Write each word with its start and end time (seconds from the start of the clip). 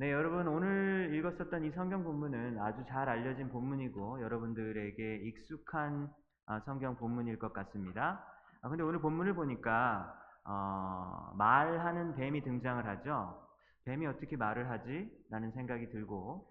네, 0.00 0.12
여러분 0.12 0.46
오늘 0.46 1.12
읽었었던 1.12 1.64
이 1.64 1.72
성경 1.72 2.04
본문은 2.04 2.60
아주 2.60 2.84
잘 2.86 3.08
알려진 3.08 3.48
본문이고 3.48 4.22
여러분들에게 4.22 5.16
익숙한 5.24 6.08
아, 6.46 6.60
성경 6.60 6.96
본문일 6.96 7.40
것 7.40 7.52
같습니다. 7.52 8.24
아, 8.62 8.68
근데 8.68 8.84
오늘 8.84 9.00
본문을 9.00 9.34
보니까 9.34 10.14
어, 10.44 11.32
말하는 11.36 12.14
뱀이 12.14 12.42
등장을 12.42 12.86
하죠. 12.86 13.44
뱀이 13.86 14.06
어떻게 14.06 14.36
말을 14.36 14.70
하지? 14.70 15.10
라는 15.30 15.50
생각이 15.50 15.90
들고 15.90 16.48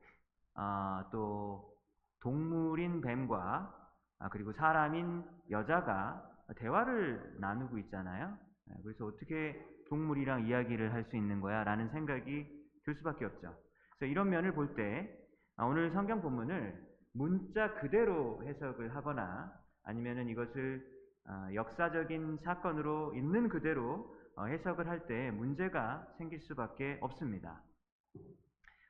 아, 0.55 1.07
또 1.13 1.73
동물인 2.19 2.99
뱀과 2.99 3.73
아, 4.19 4.29
그리고 4.29 4.51
사람인 4.51 5.23
여자가 5.49 6.21
대화를 6.57 7.37
나누고 7.39 7.77
있잖아요. 7.77 8.37
네, 8.65 8.75
그래서 8.83 9.05
어떻게 9.05 9.57
동물이랑 9.87 10.47
이야기를 10.47 10.91
할 10.91 11.05
수 11.05 11.15
있는 11.15 11.39
거야? 11.39 11.63
라는 11.63 11.89
생각이 11.91 12.56
들 12.87 12.95
수밖에 12.95 13.25
없죠. 13.25 13.53
그래서 13.97 14.09
이런 14.09 14.29
면을 14.29 14.53
볼 14.53 14.73
때 14.75 15.13
오늘 15.59 15.91
성경 15.91 16.21
본문을 16.21 16.73
문자 17.13 17.73
그대로 17.73 18.41
해석을 18.45 18.95
하거나 18.95 19.51
아니면은 19.83 20.29
이것을 20.29 20.85
어, 21.29 21.53
역사적인 21.53 22.37
사건으로 22.43 23.13
있는 23.13 23.49
그대로 23.49 24.15
어, 24.37 24.45
해석을 24.45 24.87
할 24.87 25.05
때 25.07 25.31
문제가 25.31 26.07
생길 26.17 26.39
수밖에 26.39 26.97
없습니다. 27.01 27.61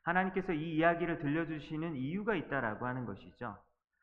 하나님께서 0.04 0.54
이 0.54 0.76
이야기를 0.76 1.18
들려주시는 1.18 1.96
이유가 1.96 2.36
있다라고 2.36 2.86
하는 2.86 3.05
것이죠. 3.05 3.58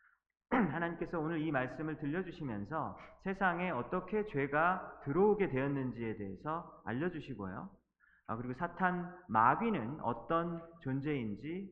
하나님께서 0.50 1.20
오늘 1.20 1.40
이 1.40 1.52
말씀을 1.52 1.98
들려주시면서 1.98 2.98
세상에 3.22 3.70
어떻게 3.70 4.26
죄가 4.26 5.02
들어오게 5.04 5.50
되었는지에 5.50 6.16
대해서 6.16 6.82
알려주시고요. 6.84 7.83
아, 8.26 8.36
그리고 8.36 8.54
사탄 8.54 9.14
마귀는 9.28 10.00
어떤 10.00 10.62
존재인지 10.80 11.70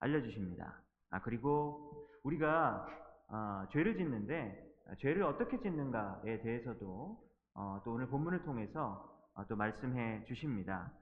알려주십니다. 0.00 0.80
아, 1.10 1.20
그리고 1.20 2.08
우리가 2.24 2.86
어, 3.28 3.66
죄를 3.72 3.96
짓는데 3.96 4.64
죄를 4.98 5.22
어떻게 5.22 5.60
짓는가에 5.60 6.40
대해서도 6.42 7.18
어, 7.54 7.80
또 7.84 7.92
오늘 7.92 8.06
본문을 8.08 8.44
통해서 8.44 9.12
어, 9.34 9.46
또 9.46 9.56
말씀해 9.56 10.24
주십니다. 10.24 10.92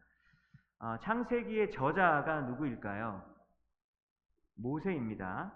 어, 0.80 0.98
창세기의 1.02 1.72
저자가 1.72 2.42
누구일까요? 2.42 3.22
모세입니다. 4.56 5.54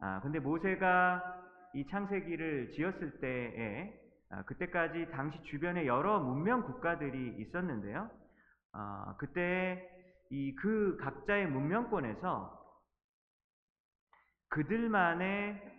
아, 0.00 0.20
근데 0.20 0.40
모세가 0.40 1.42
이 1.74 1.86
창세기를 1.86 2.72
지었을 2.72 3.20
때에 3.20 4.00
아, 4.30 4.42
그때까지 4.44 5.10
당시 5.12 5.40
주변에 5.42 5.86
여러 5.86 6.18
문명 6.18 6.62
국가들이 6.62 7.36
있었는데요. 7.38 8.10
아, 8.72 9.16
그때 9.18 9.88
이 10.30 10.56
그 10.56 10.96
각자의 10.96 11.46
문명권에서 11.48 12.58
그들만의 14.48 15.72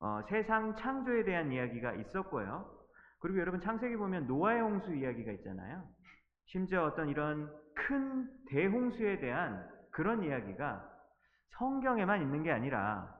어, 0.00 0.22
세상 0.28 0.74
창조에 0.76 1.24
대한 1.24 1.52
이야기가 1.52 1.94
있었고요. 1.94 2.70
그리고 3.20 3.38
여러분 3.40 3.60
창세기 3.60 3.96
보면 3.96 4.26
노아의 4.26 4.60
홍수 4.60 4.94
이야기가 4.94 5.32
있잖아요. 5.32 5.84
심지어 6.46 6.84
어떤 6.84 7.08
이런 7.08 7.50
큰 7.74 8.30
대홍수에 8.48 9.20
대한 9.20 9.68
그런 9.90 10.22
이야기가 10.22 10.90
성경에만 11.58 12.22
있는 12.22 12.42
게 12.42 12.52
아니라 12.52 13.14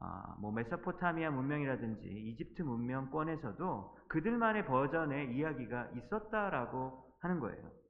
아, 0.00 0.36
뭐 0.40 0.52
메소포타미아 0.52 1.30
문명이라든지 1.30 2.06
이집트 2.06 2.62
문명권에서도 2.62 3.98
그들만의 4.08 4.66
버전의 4.66 5.34
이야기가 5.34 5.90
있었다라고 5.94 7.10
하는 7.20 7.40
거예요. 7.40 7.83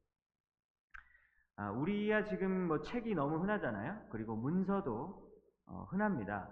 아, 1.57 1.71
우리야 1.71 2.25
지금 2.25 2.67
뭐 2.67 2.83
책이 2.83 3.15
너무 3.15 3.39
흔하잖아요. 3.39 3.97
그리고 4.11 4.35
문서도 4.35 5.25
어, 5.67 5.87
흔합니다. 5.91 6.49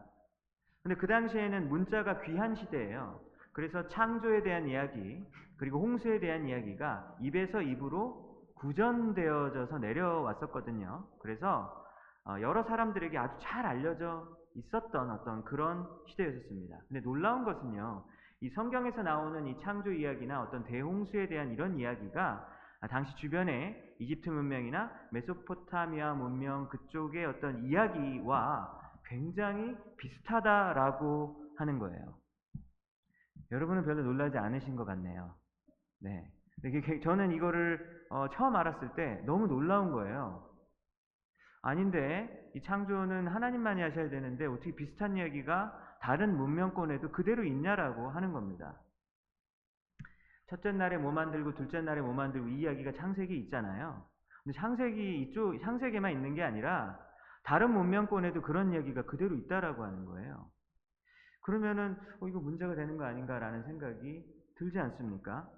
근데 0.83 0.97
그 0.97 1.06
당시에는 1.06 1.69
문자가 1.69 2.20
귀한 2.22 2.55
시대예요. 2.55 3.20
그래서 3.53 3.87
창조에 3.88 4.43
대한 4.43 4.66
이야기, 4.66 5.25
그리고 5.59 5.81
홍수에 5.81 6.19
대한 6.21 6.47
이야기가 6.47 7.16
입에서 7.21 7.60
입으로 7.60 8.32
구전되어져서 8.56 9.78
내려왔었거든요. 9.78 11.05
그래서 11.21 11.84
어, 12.25 12.37
여러 12.41 12.62
사람들에게 12.62 13.19
아주 13.19 13.37
잘 13.41 13.66
알려져 13.66 14.26
있었던 14.55 15.10
어떤 15.10 15.44
그런 15.44 15.87
시대였었습니다. 16.09 16.78
근데 16.88 17.00
놀라운 17.00 17.44
것은요, 17.44 18.05
이 18.41 18.50
성경에서 18.50 19.03
나오는 19.03 19.47
이 19.47 19.59
창조 19.60 19.93
이야기나 19.93 20.43
어떤 20.43 20.65
대홍수에 20.65 21.28
대한 21.28 21.50
이런 21.50 21.78
이야기가 21.78 22.49
아, 22.81 22.88
당시 22.88 23.15
주변에 23.16 23.81
이집트 24.02 24.30
문명이나 24.30 24.90
메소포타미아 25.12 26.14
문명 26.14 26.68
그쪽의 26.68 27.24
어떤 27.26 27.64
이야기와 27.64 28.80
굉장히 29.06 29.76
비슷하다라고 29.96 31.44
하는 31.58 31.78
거예요. 31.78 32.14
여러분은 33.50 33.84
별로 33.84 34.02
놀라지 34.02 34.38
않으신 34.38 34.76
것 34.76 34.84
같네요. 34.84 35.34
네. 36.00 36.30
저는 37.02 37.32
이거를 37.32 38.06
어, 38.10 38.28
처음 38.30 38.56
알았을 38.56 38.94
때 38.94 39.22
너무 39.26 39.46
놀라운 39.46 39.92
거예요. 39.92 40.48
아닌데 41.62 42.50
이 42.54 42.62
창조는 42.62 43.28
하나님만이 43.28 43.82
하셔야 43.82 44.10
되는데 44.10 44.46
어떻게 44.46 44.74
비슷한 44.74 45.16
이야기가 45.16 45.98
다른 46.00 46.36
문명권에도 46.36 47.12
그대로 47.12 47.44
있냐라고 47.44 48.08
하는 48.10 48.32
겁니다. 48.32 48.74
첫째 50.52 50.70
날에 50.70 50.98
뭐 50.98 51.12
만들고 51.12 51.54
둘째 51.54 51.80
날에 51.80 52.02
뭐 52.02 52.12
만들고 52.12 52.48
이 52.48 52.60
이야기가 52.60 52.92
창세기 52.92 53.34
있잖아요. 53.44 54.04
근데 54.44 54.58
창세기 54.58 55.22
이쪽 55.22 55.58
창세기만 55.62 56.12
있는 56.12 56.34
게 56.34 56.42
아니라 56.42 57.00
다른 57.42 57.72
문명권에도 57.72 58.42
그런 58.42 58.70
이야기가 58.70 59.04
그대로 59.04 59.34
있다라고 59.34 59.82
하는 59.82 60.04
거예요. 60.04 60.50
그러면은 61.40 61.96
어, 62.20 62.28
이거 62.28 62.38
문제가 62.38 62.74
되는 62.74 62.98
거 62.98 63.04
아닌가라는 63.04 63.62
생각이 63.62 64.22
들지 64.56 64.78
않습니까? 64.78 65.48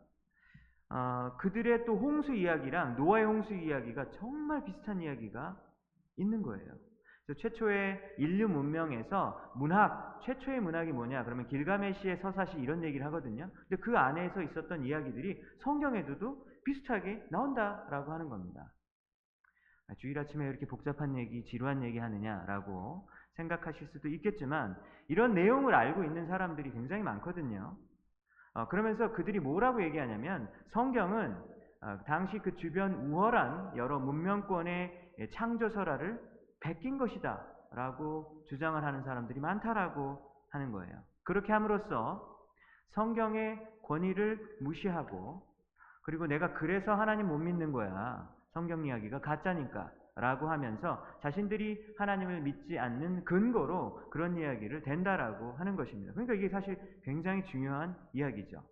어, 0.90 1.36
그들의 1.38 1.86
또 1.86 1.96
홍수 1.96 2.32
이야기랑 2.32 2.94
노아의 2.96 3.24
홍수 3.24 3.52
이야기가 3.52 4.10
정말 4.12 4.64
비슷한 4.64 5.00
이야기가 5.00 5.60
있는 6.18 6.40
거예요. 6.40 6.72
최초의 7.32 8.16
인류 8.18 8.48
문명에서 8.48 9.52
문학, 9.56 10.20
최초의 10.24 10.60
문학이 10.60 10.92
뭐냐? 10.92 11.24
그러면 11.24 11.46
길가메시의 11.48 12.18
서사시 12.18 12.58
이런 12.58 12.84
얘기를 12.84 13.06
하거든요. 13.06 13.48
근데 13.68 13.80
그 13.82 13.96
안에서 13.96 14.42
있었던 14.42 14.84
이야기들이 14.84 15.42
성경에도 15.62 16.46
비슷하게 16.64 17.24
나온다라고 17.30 18.12
하는 18.12 18.28
겁니다. 18.28 18.70
아, 19.88 19.94
주일 19.98 20.18
아침에 20.18 20.48
이렇게 20.48 20.66
복잡한 20.66 21.16
얘기, 21.16 21.44
지루한 21.44 21.82
얘기 21.82 21.98
하느냐라고 21.98 23.08
생각하실 23.36 23.88
수도 23.88 24.08
있겠지만 24.08 24.76
이런 25.08 25.34
내용을 25.34 25.74
알고 25.74 26.04
있는 26.04 26.26
사람들이 26.26 26.72
굉장히 26.72 27.02
많거든요. 27.02 27.76
어, 28.54 28.68
그러면서 28.68 29.12
그들이 29.12 29.40
뭐라고 29.40 29.82
얘기하냐면 29.82 30.48
성경은 30.72 31.36
어, 31.82 31.98
당시 32.06 32.38
그 32.38 32.54
주변 32.56 32.94
우월한 32.94 33.76
여러 33.76 33.98
문명권의 33.98 35.30
창조설화를 35.34 36.33
베낀 36.64 36.96
것이다 36.96 37.44
라고 37.72 38.42
주장을 38.48 38.82
하는 38.82 39.02
사람들이 39.04 39.38
많다라고 39.38 40.18
하는 40.50 40.72
거예요. 40.72 40.98
그렇게 41.22 41.52
함으로써 41.52 42.40
성경의 42.94 43.60
권위를 43.82 44.58
무시하고 44.60 45.46
그리고 46.02 46.26
내가 46.26 46.54
그래서 46.54 46.94
하나님 46.94 47.28
못 47.28 47.38
믿는 47.38 47.72
거야. 47.72 48.28
성경 48.52 48.84
이야기가 48.84 49.20
가짜니까 49.20 49.90
라고 50.16 50.48
하면서 50.48 51.04
자신들이 51.22 51.96
하나님을 51.98 52.40
믿지 52.42 52.78
않는 52.78 53.24
근거로 53.24 54.08
그런 54.10 54.36
이야기를 54.36 54.82
된다라고 54.82 55.52
하는 55.54 55.76
것입니다. 55.76 56.12
그러니까 56.12 56.34
이게 56.34 56.48
사실 56.48 56.78
굉장히 57.02 57.44
중요한 57.46 57.96
이야기죠. 58.12 58.62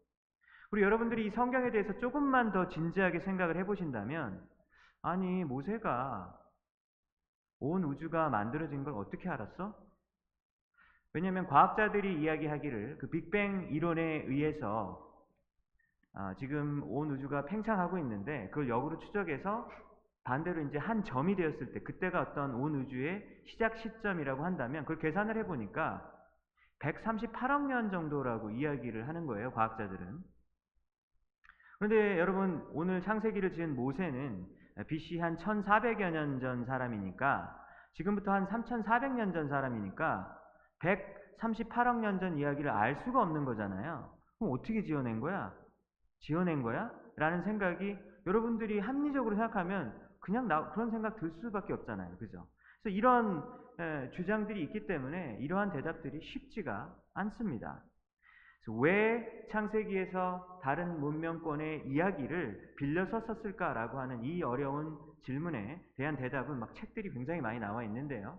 우리 0.71 0.83
여러분들이 0.83 1.27
이 1.27 1.31
성경에 1.31 1.71
대해서 1.73 1.99
조금만 1.99 2.53
더 2.53 2.69
진지하게 2.69 3.21
생각을 3.21 3.57
해보신다면 3.59 4.41
아니 5.03 5.45
모세가 5.45 6.42
온 7.63 7.85
우주가 7.85 8.29
만들어진 8.29 8.83
걸 8.83 8.95
어떻게 8.95 9.29
알았어? 9.29 9.73
왜냐하면 11.15 11.47
과학자들이 11.47 12.21
이야기하기를 12.21 12.99
그 12.99 13.09
빅뱅 13.09 13.69
이론에 13.71 14.25
의해서 14.27 15.09
아, 16.15 16.35
지금 16.39 16.83
온 16.85 17.11
우주가 17.13 17.45
팽창하고 17.45 17.99
있는데 17.99 18.49
그걸 18.49 18.69
역으로 18.69 18.99
추적해서 18.99 19.71
반대로 20.25 20.61
이제 20.63 20.79
한 20.79 21.05
점이 21.05 21.37
되었을 21.37 21.73
때 21.73 21.81
그때가 21.81 22.21
어떤 22.21 22.55
온 22.55 22.75
우주의 22.75 23.25
시작 23.47 23.77
시점이라고 23.79 24.45
한다면 24.45 24.85
그걸 24.85 24.99
계산을 24.99 25.37
해보니까 25.39 26.11
138억 26.81 27.67
년 27.67 27.91
정도라고 27.91 28.51
이야기를 28.51 29.07
하는 29.09 29.27
거예요 29.27 29.53
과학자들은 29.53 30.19
그런데 31.79 32.19
여러분 32.19 32.69
오늘 32.73 33.01
창세기를 33.03 33.53
지은 33.55 33.75
모세는 33.75 34.47
BC 34.89 35.19
한 35.21 35.37
1400여 35.37 36.11
년 36.11 36.41
전 36.41 36.65
사람이니까 36.65 37.59
지금부터 37.95 38.33
한 38.33 38.47
3400년 38.47 39.33
전 39.33 39.49
사람이니까 39.49 40.39
138억 40.81 42.01
년 42.01 42.19
전 42.21 42.39
이야기를 42.39 42.71
알 42.71 42.97
수가 43.05 43.21
없는 43.23 43.45
거잖아요. 43.45 44.11
그럼 44.39 44.53
어떻게 44.55 44.83
지어낸 44.83 45.21
거야? 45.21 45.53
지어낸 46.21 46.63
거야? 46.63 46.91
라는 47.17 47.43
생각이 47.45 47.97
여러분들이 48.27 48.79
합리적으로 48.79 49.35
생각하면 49.37 49.93
그냥 50.21 50.47
나, 50.49 50.71
그런 50.71 50.91
생각 50.91 51.17
들 51.17 51.31
수밖에 51.41 51.73
없잖아요. 51.73 52.17
그죠? 52.17 52.47
그래서 52.83 52.97
이런 52.97 53.43
에, 53.79 54.11
주장들이 54.13 54.63
있기 54.65 54.87
때문에 54.87 55.39
이러한 55.41 55.73
대답들이 55.73 56.21
쉽지가 56.23 56.95
않습니다. 57.15 57.83
왜 58.69 59.47
창세기에서 59.51 60.61
다른 60.63 61.01
문명권의 61.01 61.89
이야기를 61.89 62.75
빌려서 62.77 63.21
썼을까라고 63.23 63.99
하는 63.99 64.23
이 64.25 64.43
어려운 64.43 64.97
질문에 65.25 65.81
대한 65.97 66.17
대답은 66.17 66.59
막 66.59 66.75
책들이 66.75 67.11
굉장히 67.13 67.41
많이 67.41 67.59
나와 67.59 67.83
있는데요. 67.85 68.39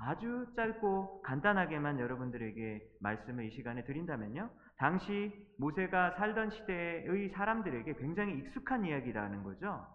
아주 0.00 0.46
짧고 0.56 1.22
간단하게만 1.22 2.00
여러분들에게 2.00 2.80
말씀을 3.00 3.44
이 3.44 3.50
시간에 3.50 3.84
드린다면요. 3.84 4.50
당시 4.76 5.32
모세가 5.58 6.12
살던 6.16 6.50
시대의 6.50 7.30
사람들에게 7.30 7.94
굉장히 7.94 8.38
익숙한 8.38 8.84
이야기라는 8.84 9.42
거죠. 9.42 9.86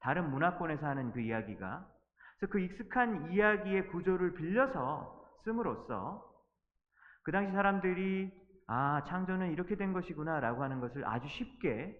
다른 0.00 0.30
문화권에서 0.30 0.86
하는 0.86 1.12
그 1.12 1.20
이야기가. 1.20 1.86
그래서 2.38 2.52
그 2.52 2.60
익숙한 2.60 3.32
이야기의 3.32 3.88
구조를 3.88 4.34
빌려서 4.34 5.24
씀으로써 5.44 6.26
그 7.22 7.32
당시 7.32 7.52
사람들이 7.52 8.32
아, 8.72 9.02
창조는 9.08 9.50
이렇게 9.50 9.74
된 9.74 9.92
것이구나 9.92 10.38
라고 10.38 10.62
하는 10.62 10.78
것을 10.78 11.04
아주 11.04 11.26
쉽게 11.26 11.92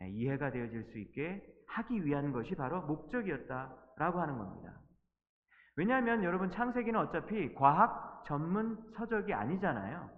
예, 0.00 0.08
이해가 0.08 0.52
되어질 0.52 0.84
수 0.84 0.98
있게 0.98 1.42
하기 1.66 2.04
위한 2.04 2.30
것이 2.30 2.54
바로 2.54 2.82
목적이었다라고 2.82 4.20
하는 4.20 4.38
겁니다. 4.38 4.72
왜냐하면 5.76 6.22
여러분 6.22 6.52
창세기는 6.52 6.98
어차피 7.00 7.52
과학 7.54 8.22
전문 8.24 8.78
서적이 8.96 9.34
아니잖아요. 9.34 10.10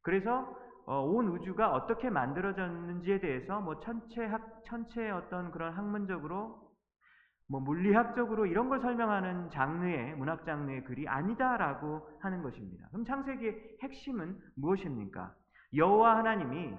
그래서 0.00 0.56
어, 0.86 1.02
온 1.02 1.28
우주가 1.28 1.72
어떻게 1.72 2.08
만들어졌는지에 2.08 3.20
대해서 3.20 3.60
뭐 3.60 3.78
천체학 3.80 4.64
천체의 4.64 5.10
어떤 5.10 5.50
그런 5.50 5.74
학문적으로 5.74 6.69
뭐 7.50 7.60
물리학적으로 7.60 8.46
이런 8.46 8.68
걸 8.68 8.80
설명하는 8.80 9.50
장르의 9.50 10.14
문학 10.14 10.44
장르의 10.44 10.84
글이 10.84 11.08
아니다라고 11.08 12.08
하는 12.20 12.42
것입니다. 12.42 12.86
그럼 12.90 13.04
창세기의 13.04 13.78
핵심은 13.82 14.38
무엇입니까? 14.54 15.34
여호와 15.74 16.18
하나님이 16.18 16.76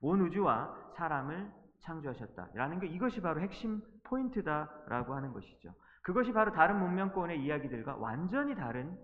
온 0.00 0.20
우주와 0.22 0.92
사람을 0.96 1.52
창조하셨다라는 1.80 2.80
게 2.80 2.88
이것이 2.88 3.20
바로 3.20 3.40
핵심 3.40 3.80
포인트다라고 4.02 5.14
하는 5.14 5.32
것이죠. 5.32 5.72
그것이 6.02 6.32
바로 6.32 6.52
다른 6.52 6.80
문명권의 6.80 7.40
이야기들과 7.40 7.96
완전히 7.96 8.56
다른 8.56 8.98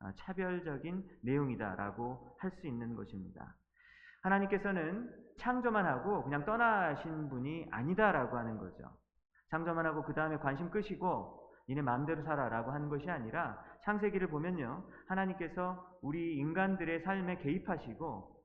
아, 0.00 0.12
차별적인 0.16 1.02
내용이다라고 1.22 2.36
할 2.38 2.50
수 2.50 2.66
있는 2.66 2.94
것입니다. 2.94 3.54
하나님께서는 4.22 5.10
창조만 5.38 5.86
하고 5.86 6.22
그냥 6.24 6.44
떠나신 6.44 7.28
분이 7.30 7.68
아니다라고 7.70 8.36
하는 8.36 8.58
거죠. 8.58 8.90
창조만 9.50 9.86
하고 9.86 10.02
그 10.02 10.14
다음에 10.14 10.36
관심 10.38 10.70
끄시고 10.70 11.48
니네 11.68 11.82
마음대로 11.82 12.22
살아라고 12.22 12.70
하는 12.70 12.88
것이 12.88 13.10
아니라 13.10 13.62
창세기를 13.84 14.28
보면요. 14.28 14.84
하나님께서 15.06 15.86
우리 16.02 16.36
인간들의 16.36 17.02
삶에 17.02 17.38
개입하시고 17.38 18.36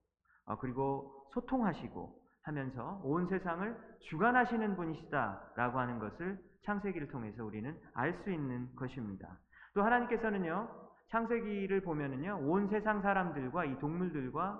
어, 0.45 0.57
그리고 0.57 1.27
소통하시고 1.33 2.21
하면서 2.43 3.01
온 3.03 3.27
세상을 3.27 3.77
주관하시는 4.09 4.75
분이시다라고 4.75 5.79
하는 5.79 5.99
것을 5.99 6.37
창세기를 6.65 7.07
통해서 7.07 7.43
우리는 7.43 7.77
알 7.93 8.13
수 8.23 8.31
있는 8.31 8.73
것입니다. 8.75 9.39
또 9.73 9.83
하나님께서는요. 9.83 10.69
창세기를 11.09 11.81
보면은요, 11.81 12.39
온 12.41 12.67
세상 12.69 13.01
사람들과 13.01 13.65
이 13.65 13.77
동물들과 13.79 14.59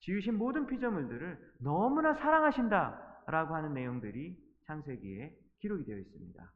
지으신 0.00 0.36
모든 0.36 0.66
피조물들을 0.66 1.38
너무나 1.60 2.14
사랑하신다라고 2.14 3.54
하는 3.54 3.72
내용들이 3.72 4.36
창세기에 4.66 5.34
기록이 5.60 5.84
되어 5.84 5.96
있습니다. 5.96 6.52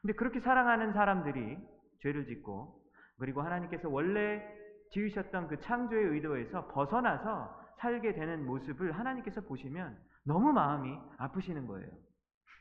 근데 0.00 0.14
그렇게 0.14 0.40
사랑하는 0.40 0.92
사람들이 0.92 1.58
죄를 2.00 2.26
짓고 2.26 2.80
그리고 3.18 3.42
하나님께서 3.42 3.88
원래 3.88 4.42
지으셨던 4.90 5.48
그 5.48 5.60
창조의 5.60 6.06
의도에서 6.06 6.68
벗어나서 6.68 7.60
살게 7.78 8.14
되는 8.14 8.44
모습을 8.46 8.92
하나님께서 8.92 9.40
보시면 9.42 9.96
너무 10.24 10.52
마음이 10.52 10.96
아프시는 11.18 11.66
거예요. 11.66 11.88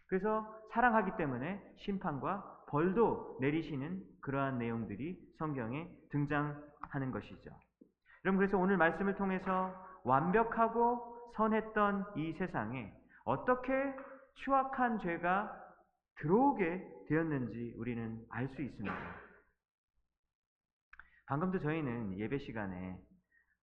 그래서 0.07 0.45
사랑하기 0.71 1.17
때문에 1.17 1.61
심판과 1.77 2.65
벌도 2.69 3.37
내리시는 3.39 4.01
그러한 4.21 4.57
내용들이 4.57 5.17
성경에 5.37 5.89
등장하는 6.11 7.11
것이죠. 7.11 7.49
여러분 8.23 8.37
그래서 8.37 8.57
오늘 8.57 8.77
말씀을 8.77 9.15
통해서 9.15 9.73
완벽하고 10.03 11.31
선했던 11.35 12.05
이 12.15 12.33
세상에 12.33 12.93
어떻게 13.25 13.71
추악한 14.35 14.99
죄가 14.99 15.57
들어오게 16.17 17.05
되었는지 17.07 17.73
우리는 17.77 18.25
알 18.29 18.47
수 18.49 18.61
있습니다. 18.61 18.95
방금도 21.27 21.59
저희는 21.59 22.17
예배 22.17 22.39
시간에 22.39 22.99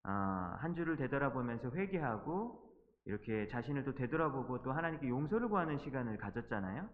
어, 0.05 0.11
한 0.11 0.75
주를 0.75 0.97
되돌아보면서 0.97 1.71
회개하고 1.71 2.67
이렇게 3.05 3.47
자신을 3.49 3.85
또 3.85 3.95
되돌아보고 3.95 4.63
또 4.63 4.73
하나님께 4.73 5.09
용서를 5.09 5.49
구하는 5.49 5.79
시간을 5.79 6.19
가졌잖아요. 6.19 6.89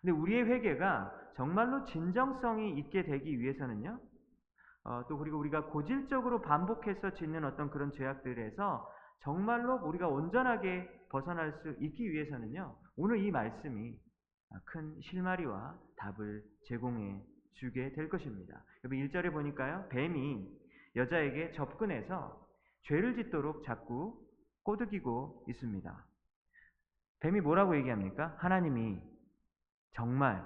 근데 0.00 0.12
우리의 0.12 0.44
회개가 0.44 1.32
정말로 1.36 1.84
진정성이 1.86 2.78
있게 2.78 3.02
되기 3.02 3.40
위해서는요. 3.40 4.00
어, 4.84 5.06
또 5.08 5.18
그리고 5.18 5.38
우리가 5.38 5.66
고질적으로 5.66 6.40
반복해서 6.40 7.14
짓는 7.14 7.44
어떤 7.44 7.70
그런 7.70 7.92
죄악들에서 7.92 8.88
정말로 9.22 9.76
우리가 9.84 10.08
온전하게 10.08 10.88
벗어날 11.10 11.52
수 11.62 11.70
있기 11.80 12.10
위해서는요. 12.10 12.76
오늘 13.00 13.20
이 13.24 13.30
말씀이 13.30 13.96
큰 14.64 15.00
실마리와 15.00 15.78
답을 15.96 16.42
제공해 16.64 17.22
주게 17.54 17.92
될 17.92 18.08
것입니다. 18.08 18.64
여러분 18.82 18.98
1절에 19.06 19.32
보니까요. 19.32 19.86
뱀이 19.88 20.44
여자에게 20.96 21.52
접근해서 21.52 22.44
죄를 22.82 23.14
짓도록 23.14 23.62
자꾸 23.62 24.20
꼬드기고 24.64 25.44
있습니다. 25.48 26.06
뱀이 27.20 27.40
뭐라고 27.40 27.76
얘기합니까? 27.76 28.34
하나님이 28.38 29.00
정말 29.92 30.44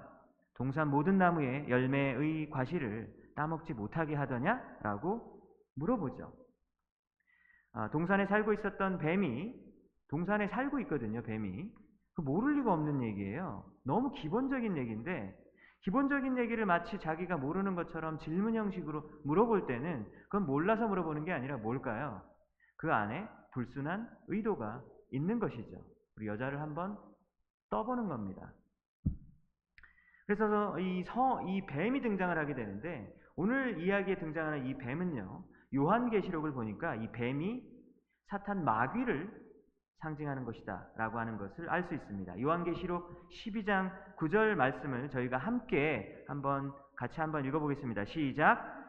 동산 0.53 0.89
모든 0.89 1.17
나무의 1.17 1.71
열매의 1.71 2.51
과실을 2.51 3.15
따먹지 3.35 3.73
못하게 3.73 4.15
하더냐? 4.15 4.81
라고 4.83 5.43
물어보죠. 5.77 6.31
아, 7.73 7.89
동산에 7.89 8.27
살고 8.27 8.53
있었던 8.53 8.99
뱀이 8.99 9.55
동산에 10.09 10.49
살고 10.49 10.81
있거든요, 10.81 11.23
뱀이. 11.23 11.81
그 12.15 12.21
모를 12.23 12.57
리가 12.57 12.73
없는 12.73 13.03
얘기예요. 13.03 13.65
너무 13.85 14.13
기본적인 14.13 14.77
얘기인데 14.77 15.37
기본적인 15.83 16.39
얘기를 16.39 16.65
마치 16.65 16.99
자기가 17.01 17.37
모르는 17.37 17.75
것처럼 17.75 18.19
질문 18.21 18.55
형식으로 18.55 19.03
물어볼 19.25 19.67
때는 19.67 20.07
그건 20.25 20.47
몰라서 20.47 20.87
물어보는 20.87 21.25
게 21.25 21.33
아니라 21.33 21.57
뭘까요? 21.57 22.23
그 22.77 22.93
안에 22.93 23.29
불순한 23.53 24.09
의도가 24.29 24.83
있는 25.11 25.39
것이죠. 25.39 25.77
우리 26.17 26.27
여자를 26.27 26.61
한번 26.61 26.99
떠보는 27.71 28.09
겁니다. 28.09 28.53
그래서 30.27 30.79
이, 30.79 31.05
서, 31.05 31.43
이 31.43 31.67
뱀이 31.67 32.01
등장을 32.01 32.37
하게 32.37 32.55
되는데 32.55 33.13
오늘 33.37 33.81
이야기에 33.81 34.17
등장하는 34.17 34.67
이 34.67 34.77
뱀은요. 34.77 35.45
요한계시록을 35.75 36.53
보니까 36.53 36.95
이 36.97 37.11
뱀이 37.13 37.63
사탄 38.29 38.65
마귀를 38.65 39.31
상징하는 40.03 40.45
것이다 40.45 40.89
라고 40.97 41.19
하는 41.19 41.39
것을 41.39 41.71
알 41.71 41.85
수 41.85 41.95
있습니다. 41.95 42.41
요한계시록 42.41 43.31
12장 43.31 43.91
9절 44.17 44.55
말씀을 44.55 45.09
저희가 45.11 45.39
함께 45.39 46.25
한번 46.29 46.73
같이 46.97 47.21
한번 47.21 47.45
읽어보겠습니다. 47.45 48.05
시작 48.07 48.83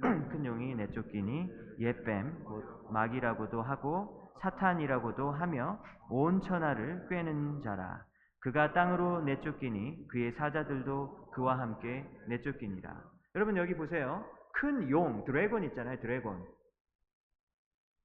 큰 0.00 0.44
용이 0.44 0.74
내쫓기니 0.74 1.50
옛뱀 1.80 2.44
곧 2.44 2.64
마귀라고도 2.90 3.60
하고 3.60 4.32
사탄이라고도 4.40 5.30
하며 5.30 5.78
온 6.08 6.40
천하를 6.40 7.06
꿰는 7.08 7.62
자라 7.62 8.04
그가 8.40 8.72
땅으로 8.72 9.22
내쫓기니 9.22 10.06
그의 10.08 10.32
사자들도 10.32 11.30
그와 11.32 11.58
함께 11.58 12.06
내쫓기니라. 12.28 13.02
여러분 13.34 13.56
여기 13.56 13.74
보세요. 13.74 14.24
큰 14.52 14.88
용, 14.88 15.24
드래곤 15.24 15.64
있잖아요. 15.64 15.98
드래곤. 16.00 16.46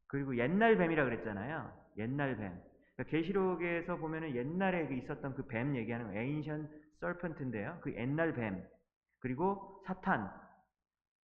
그리고 0.08 0.36
옛날 0.38 0.78
뱀이라 0.78 1.06
그랬잖아요. 1.06 1.81
옛날 1.98 2.38
뱀. 2.38 2.62
그러니까 2.96 3.12
계시록에서 3.18 3.98
보면은 3.98 4.36
옛날에 4.36 4.88
그 4.88 4.94
있었던 4.94 5.36
그 5.36 5.48
뱀 5.48 5.76
얘기하는 5.76 6.08
거, 6.08 6.14
에인션 6.14 6.70
썰펀트인데요. 7.00 7.80
그 7.82 7.94
옛날 7.96 8.34
뱀. 8.34 8.64
그리고 9.20 9.82
사탄, 9.86 10.32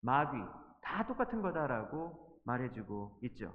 마귀 0.02 0.38
다 0.82 1.06
똑같은 1.08 1.42
거다라고 1.42 2.40
말해주고 2.46 3.20
있죠. 3.24 3.54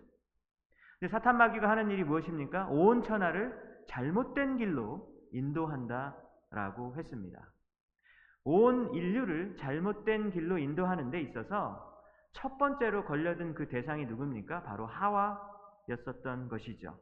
근데 1.01 1.11
사탄 1.11 1.37
마귀가 1.37 1.69
하는 1.69 1.91
일이 1.91 2.05
무엇입니까? 2.05 2.69
온 2.69 3.03
천하를 3.03 3.57
잘못된 3.89 4.59
길로 4.59 5.09
인도한다라고 5.33 6.95
했습니다. 6.97 7.53
온 8.45 8.93
인류를 8.95 9.57
잘못된 9.57 10.31
길로 10.31 10.59
인도하는 10.59 11.11
데 11.11 11.21
있어서 11.21 11.91
첫 12.33 12.59
번째로 12.59 13.05
걸려든 13.05 13.55
그 13.55 13.69
대상이 13.69 14.07
누굽니까? 14.07 14.63
바로 14.63 14.87
하와 14.87 15.52
였었던 15.89 16.49
것이죠. 16.49 16.97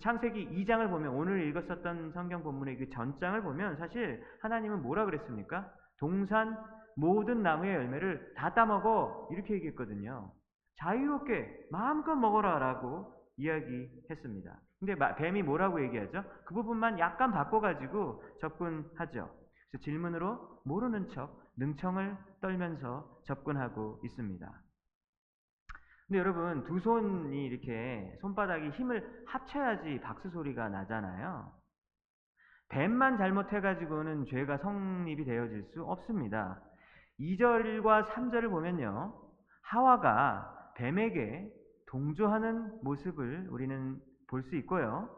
창세기 0.00 0.48
2장을 0.64 0.90
보면 0.90 1.14
오늘 1.14 1.46
읽었었던 1.48 2.12
성경 2.12 2.42
본문의 2.42 2.78
그 2.78 2.90
전장을 2.90 3.40
보면 3.42 3.76
사실 3.76 4.24
하나님은 4.42 4.82
뭐라 4.82 5.04
그랬습니까? 5.04 5.72
동산 5.98 6.58
모든 6.96 7.42
나무의 7.42 7.74
열매를 7.74 8.34
다 8.36 8.52
따먹어 8.54 9.28
이렇게 9.32 9.54
얘기했거든요. 9.54 10.32
자유롭게 10.78 11.68
마음껏 11.70 12.16
먹어라라고 12.16 13.12
이야기했습니다. 13.36 14.58
근데 14.80 14.94
마- 14.96 15.14
뱀이 15.14 15.42
뭐라고 15.42 15.82
얘기하죠? 15.84 16.24
그 16.44 16.54
부분만 16.54 16.98
약간 16.98 17.30
바꿔가지고 17.30 18.22
접근하죠. 18.40 19.30
그래서 19.70 19.84
질문으로 19.84 20.60
모르는 20.64 21.08
척 21.10 21.40
능청을 21.56 22.16
떨면서 22.40 23.20
접근하고 23.26 24.00
있습니다. 24.04 24.52
근데 26.06 26.18
여러분 26.18 26.64
두 26.64 26.78
손이 26.80 27.46
이렇게 27.46 28.16
손바닥이 28.20 28.70
힘을 28.70 29.24
합쳐야지 29.26 30.00
박수 30.02 30.30
소리가 30.30 30.68
나잖아요. 30.68 31.52
뱀만 32.68 33.18
잘못해가지고는 33.18 34.26
죄가 34.26 34.58
성립이 34.58 35.24
되어질 35.24 35.64
수 35.72 35.82
없습니다. 35.84 36.60
2절과 37.20 38.06
3절을 38.08 38.50
보면요. 38.50 39.14
하와가 39.62 40.72
뱀에게 40.76 41.48
동조하는 41.86 42.80
모습을 42.82 43.48
우리는 43.50 44.00
볼 44.28 44.42
수 44.42 44.56
있고요. 44.56 45.08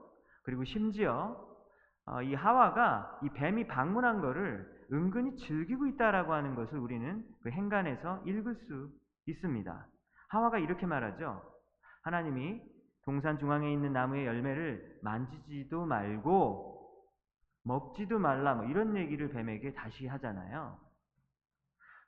그리고 0.43 0.65
심지어 0.65 1.37
어, 2.05 2.23
이 2.23 2.35
하와가 2.35 3.19
이 3.23 3.31
뱀이 3.31 3.67
방문한 3.67 4.21
거를 4.21 4.67
은근히 4.93 5.37
즐기고 5.37 5.87
있다라고 5.87 6.33
하는 6.35 6.55
것을 6.55 6.79
우리는 6.79 7.25
그 7.43 7.51
행간에서 7.51 8.23
읽을 8.27 8.55
수 8.55 8.91
있습니다. 9.27 9.87
하와가 10.37 10.59
이렇게 10.59 10.87
말하죠. 10.87 11.43
하나님이 12.03 12.61
동산 13.05 13.39
중앙에 13.39 13.73
있는 13.73 13.93
나무의 13.93 14.27
열매를 14.27 14.99
만지지도 15.03 15.87
말고 15.87 16.77
먹지도 17.65 18.19
말라 18.19 18.55
뭐 18.55 18.67
이런 18.67 18.97
얘기를 18.97 19.29
뱀에게 19.31 19.73
다시 19.75 20.07
하잖아요. 20.07 20.79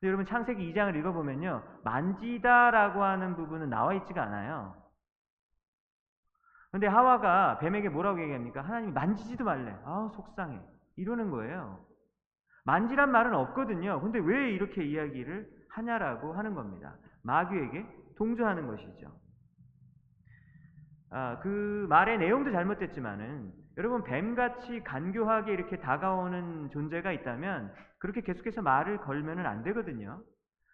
여러분 0.03 0.27
창세기 0.27 0.73
2장을 0.73 0.95
읽어보면요. 0.97 1.63
만지다라고 1.85 3.03
하는 3.03 3.35
부분은 3.35 3.71
나와 3.71 3.95
있지가 3.95 4.23
않아요. 4.23 4.77
근데 6.71 6.87
하와가 6.87 7.59
뱀에게 7.59 7.89
뭐라고 7.89 8.21
얘기합니까? 8.21 8.61
하나님이 8.61 8.93
만지지도 8.93 9.45
말래. 9.45 9.75
아우 9.85 10.11
속상해. 10.11 10.61
이러는 10.97 11.31
거예요. 11.31 11.85
만지란 12.65 13.11
말은 13.11 13.35
없거든요. 13.35 14.01
근데 14.01 14.19
왜 14.19 14.51
이렇게 14.53 14.85
이야기를 14.85 15.49
하냐라고 15.71 16.35
하는 16.35 16.55
겁니다. 16.55 16.95
마귀에게 17.23 17.87
동조하는 18.19 18.67
것이죠. 18.67 19.11
아, 21.11 21.39
그 21.39 21.87
말의 21.89 22.19
내용도 22.19 22.51
잘못됐지만은 22.51 23.53
여러분 23.79 24.03
뱀같이 24.03 24.83
간교하게 24.83 25.53
이렇게 25.53 25.79
다가오는 25.79 26.71
존재가 26.71 27.13
있다면 27.13 27.73
그렇게 27.99 28.21
계속해서 28.21 28.61
말을 28.61 28.99
걸면은 28.99 29.47
안 29.47 29.63
되거든요. 29.63 30.23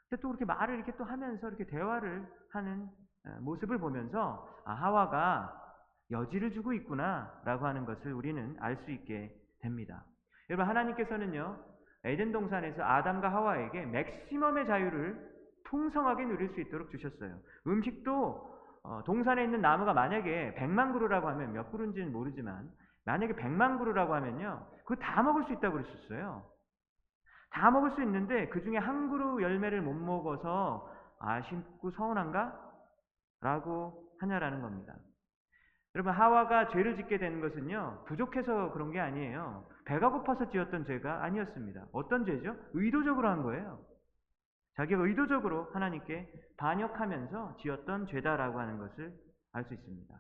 근데 0.09 0.21
또 0.21 0.29
그렇게 0.29 0.45
말을 0.45 0.75
이렇게 0.77 0.97
또 0.97 1.05
하면서 1.05 1.49
이렇게 1.49 1.67
대화를 1.67 2.27
하는 2.51 2.89
어, 3.27 3.39
모습을 3.41 3.79
보면서 3.79 4.49
아, 4.65 4.73
하와가 4.73 5.61
여지를 6.11 6.53
주고 6.53 6.73
있구나라고 6.73 7.67
하는 7.67 7.85
것을 7.85 8.13
우리는 8.13 8.57
알 8.61 8.77
수 8.85 8.91
있게 8.91 9.35
됩니다. 9.61 10.05
여러분 10.51 10.67
하나님께서는요 10.69 11.59
에덴 12.05 12.33
동산에서 12.33 12.83
아담과 12.83 13.33
하와에게 13.33 13.87
맥시멈의 13.87 14.67
자유를 14.67 15.34
풍성하게 15.65 16.25
누릴 16.27 16.49
수 16.51 16.61
있도록 16.61 16.91
주셨어요. 16.91 17.39
음식도 17.67 18.55
어, 18.85 19.03
동산에 19.05 19.45
있는 19.45 19.61
나무가 19.61 19.95
만약에 19.95 20.55
100만 20.59 20.93
그루라고 20.93 21.29
하면 21.29 21.53
몇 21.53 21.73
그루인지는 21.73 22.13
모르지만 22.13 22.71
만약에 23.07 23.35
100만 23.35 23.79
그루라고 23.79 24.15
하면요. 24.15 24.67
그거 24.85 24.97
다 24.97 25.23
먹을 25.23 25.45
수 25.45 25.53
있다고 25.53 25.79
그랬었어요. 25.79 26.45
다 27.51 27.71
먹을 27.71 27.93
수 27.93 28.03
있는데 28.03 28.49
그 28.49 28.63
중에 28.63 28.77
한 28.79 29.11
그루 29.11 29.43
열매를 29.43 29.81
못 29.81 29.95
먹어서 29.95 30.91
아쉽고 31.21 31.91
서운한가? 31.93 32.61
라고 33.41 34.11
하냐라는 34.21 34.61
겁니다. 34.63 34.95
여러분 35.95 36.13
하와가 36.13 36.69
죄를 36.69 36.97
짓게 36.97 37.19
된 37.19 37.41
것은요. 37.41 38.05
부족해서 38.07 38.73
그런 38.73 38.91
게 38.91 38.99
아니에요. 38.99 39.65
배가 39.85 40.11
고파서 40.11 40.51
지었던 40.51 40.87
죄가 40.87 41.23
아니었습니다. 41.23 41.87
어떤 41.93 42.25
죄죠? 42.25 42.57
의도적으로 42.73 43.29
한 43.29 43.43
거예요. 43.43 43.79
자기가 44.77 45.03
의도적으로 45.03 45.71
하나님께 45.73 46.31
반역하면서 46.57 47.57
지었던 47.59 48.07
죄다라고 48.07 48.59
하는 48.59 48.79
것을 48.79 49.13
알 49.53 49.65
수 49.65 49.75
있습니다. 49.75 50.15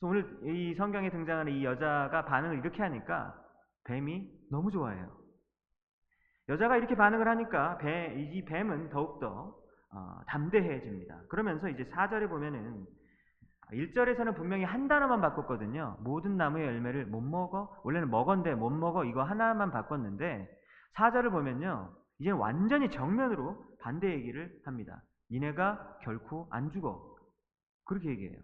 그래서 0.00 0.06
오늘 0.06 0.54
이 0.54 0.74
성경에 0.74 1.10
등장하는 1.10 1.52
이 1.52 1.64
여자가 1.64 2.24
반응을 2.24 2.58
이렇게 2.58 2.82
하니까 2.82 3.34
뱀이 3.84 4.30
너무 4.50 4.70
좋아해요. 4.70 5.24
여자가 6.48 6.76
이렇게 6.76 6.94
반응을 6.94 7.28
하니까 7.28 7.78
배, 7.78 8.14
이 8.16 8.44
뱀은 8.44 8.90
더욱더 8.90 9.56
어, 9.92 10.20
담대해집니다. 10.26 11.22
그러면서 11.28 11.68
이제 11.68 11.84
4절에 11.84 12.28
보면은 12.28 12.84
1절에서는 13.72 14.34
분명히 14.36 14.64
한 14.64 14.88
단어만 14.88 15.20
바꿨거든요. 15.20 15.98
모든 16.00 16.36
나무의 16.36 16.66
열매를 16.66 17.06
못 17.06 17.20
먹어. 17.20 17.74
원래는 17.84 18.10
먹었는데 18.10 18.54
못 18.56 18.70
먹어. 18.70 19.04
이거 19.04 19.22
하나만 19.22 19.70
바꿨는데 19.70 20.48
4절을 20.96 21.30
보면요. 21.30 21.90
이제 22.18 22.30
완전히 22.30 22.90
정면으로 22.90 23.56
반대 23.80 24.12
얘기를 24.12 24.50
합니다. 24.64 25.02
니네가 25.30 25.98
결코 26.02 26.48
안 26.50 26.70
죽어. 26.70 27.16
그렇게 27.84 28.08
얘기해요. 28.10 28.38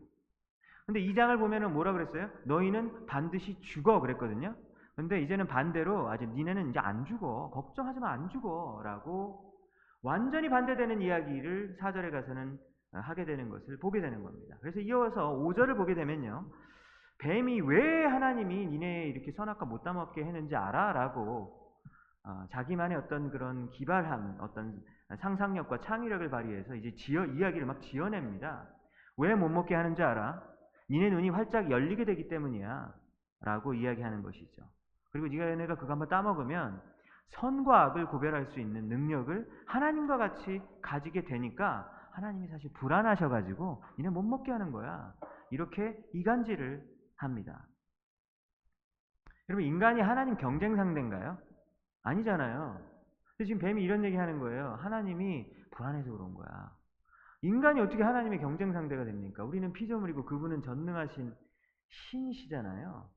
근데 0.86 1.00
2장을 1.00 1.38
보면은 1.38 1.72
뭐라 1.72 1.92
그랬어요? 1.92 2.30
너희는 2.44 3.06
반드시 3.06 3.60
죽어 3.60 4.00
그랬거든요. 4.00 4.54
근데 4.96 5.20
이제는 5.22 5.46
반대로 5.46 6.08
아직 6.10 6.28
니네는 6.28 6.70
이제 6.70 6.78
안 6.78 7.04
죽어. 7.04 7.50
걱정하지 7.50 8.00
마. 8.00 8.10
안 8.10 8.28
죽어. 8.28 8.80
라고 8.82 9.54
완전히 10.02 10.48
반대되는 10.48 11.00
이야기를 11.00 11.76
4절에 11.80 12.10
가서는 12.10 12.58
하게 12.92 13.24
되는 13.24 13.48
것을 13.48 13.78
보게 13.78 14.00
되는 14.00 14.22
겁니다. 14.22 14.56
그래서 14.60 14.80
이어서 14.80 15.32
5절을 15.32 15.76
보게 15.76 15.94
되면요. 15.94 16.44
뱀이 17.18 17.60
왜 17.60 18.04
하나님이 18.06 18.66
니네 18.66 19.08
이렇게 19.08 19.30
선악과 19.32 19.66
못 19.66 19.84
따먹게 19.84 20.24
했는지 20.24 20.56
알아? 20.56 20.92
라고 20.92 21.59
어, 22.24 22.44
자기만의 22.50 22.96
어떤 22.98 23.30
그런 23.30 23.70
기발한 23.70 24.38
어떤 24.40 24.80
상상력과 25.20 25.80
창의력을 25.80 26.28
발휘해서 26.30 26.74
이제 26.74 26.94
지어, 26.94 27.24
이야기를 27.24 27.66
막 27.66 27.80
지어냅니다. 27.80 28.66
왜 29.16 29.34
못 29.34 29.48
먹게 29.48 29.74
하는지 29.74 30.02
알아? 30.02 30.42
니네 30.90 31.10
눈이 31.10 31.30
활짝 31.30 31.70
열리게 31.70 32.04
되기 32.04 32.28
때문이야. 32.28 32.92
라고 33.42 33.72
이야기하는 33.74 34.22
것이죠. 34.22 34.62
그리고 35.12 35.26
네가 35.28 35.50
얘네가 35.50 35.76
그거 35.76 35.92
한번 35.92 36.08
따먹으면 36.08 36.80
선과 37.28 37.84
악을 37.84 38.06
구별할 38.06 38.46
수 38.46 38.60
있는 38.60 38.88
능력을 38.88 39.48
하나님과 39.66 40.16
같이 40.18 40.60
가지게 40.82 41.24
되니까 41.24 41.90
하나님이 42.12 42.48
사실 42.48 42.70
불안하셔가지고 42.74 43.82
니네 43.98 44.10
못 44.10 44.22
먹게 44.22 44.50
하는 44.52 44.72
거야. 44.72 45.14
이렇게 45.50 45.96
이간질을 46.12 46.82
합니다. 47.16 47.64
여러분 49.48 49.64
인간이 49.64 50.00
하나님 50.00 50.36
경쟁 50.36 50.76
상대인가요? 50.76 51.38
아니잖아요. 52.02 52.80
근데 53.36 53.46
지금 53.46 53.60
뱀이 53.60 53.82
이런 53.82 54.04
얘기 54.04 54.16
하는 54.16 54.38
거예요. 54.38 54.78
하나님이 54.80 55.46
불안해서 55.70 56.10
그런 56.10 56.34
거야. 56.34 56.72
인간이 57.42 57.80
어떻게 57.80 58.02
하나님의 58.02 58.40
경쟁 58.40 58.72
상대가 58.72 59.04
됩니까? 59.04 59.44
우리는 59.44 59.72
피조물이고 59.72 60.24
그분은 60.26 60.62
전능하신 60.62 61.32
신이시잖아요. 61.88 63.08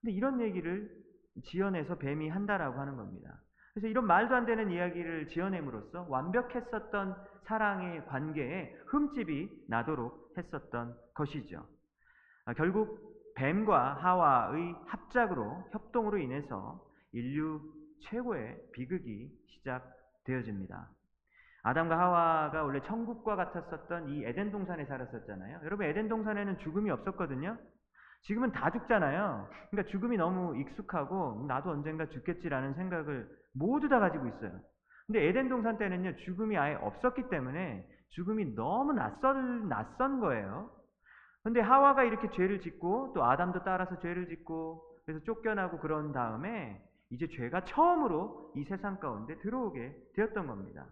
근데 0.00 0.12
이런 0.12 0.40
얘기를 0.40 0.90
지어내서 1.44 1.98
뱀이 1.98 2.28
한다라고 2.28 2.80
하는 2.80 2.96
겁니다. 2.96 3.40
그래서 3.74 3.88
이런 3.88 4.06
말도 4.06 4.34
안 4.34 4.46
되는 4.46 4.70
이야기를 4.70 5.28
지어냄으로써 5.28 6.06
완벽했었던 6.08 7.14
사랑의 7.44 8.06
관계에 8.06 8.74
흠집이 8.86 9.66
나도록 9.68 10.34
했었던 10.36 10.96
것이죠. 11.14 11.64
아, 12.46 12.54
결국 12.54 13.34
뱀과 13.36 13.94
하와의 14.02 14.74
합작으로 14.86 15.64
협동으로 15.70 16.18
인해서 16.18 16.84
인류 17.12 17.60
최고의 18.02 18.58
비극이 18.72 19.30
시작되어집니다. 19.46 20.88
아담과 21.62 21.98
하와가 21.98 22.62
원래 22.64 22.80
천국과 22.82 23.36
같았었던 23.36 24.08
이 24.08 24.24
에덴 24.24 24.50
동산에 24.50 24.84
살았었잖아요. 24.86 25.60
여러분 25.64 25.86
에덴 25.86 26.08
동산에는 26.08 26.58
죽음이 26.58 26.90
없었거든요. 26.90 27.58
지금은 28.22 28.52
다 28.52 28.70
죽잖아요. 28.70 29.48
그러니까 29.70 29.90
죽음이 29.90 30.16
너무 30.16 30.56
익숙하고 30.56 31.44
나도 31.46 31.70
언젠가 31.70 32.06
죽겠지라는 32.06 32.74
생각을 32.74 33.28
모두 33.54 33.88
다 33.88 33.98
가지고 33.98 34.26
있어요. 34.26 34.60
근데 35.06 35.26
에덴 35.28 35.48
동산 35.48 35.78
때는요 35.78 36.16
죽음이 36.16 36.56
아예 36.56 36.74
없었기 36.74 37.28
때문에 37.28 37.86
죽음이 38.10 38.54
너무 38.54 38.92
낯선 38.92 39.68
낯선 39.68 40.20
거예요. 40.20 40.70
근데 41.42 41.60
하와가 41.60 42.04
이렇게 42.04 42.30
죄를 42.30 42.60
짓고 42.60 43.12
또 43.14 43.24
아담도 43.24 43.62
따라서 43.64 43.98
죄를 44.00 44.28
짓고 44.28 44.84
그래서 45.06 45.24
쫓겨나고 45.24 45.78
그런 45.78 46.12
다음에 46.12 46.82
이제 47.10 47.26
죄가 47.28 47.64
처음으로 47.64 48.52
이 48.56 48.64
세상 48.64 48.98
가운데 48.98 49.38
들어오게 49.38 49.94
되었던 50.14 50.46
겁니다. 50.46 50.86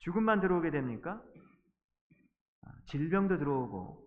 죽음만 0.00 0.40
들어오게 0.40 0.70
됩니까? 0.70 1.22
아, 2.62 2.70
질병도 2.86 3.38
들어오고 3.38 4.04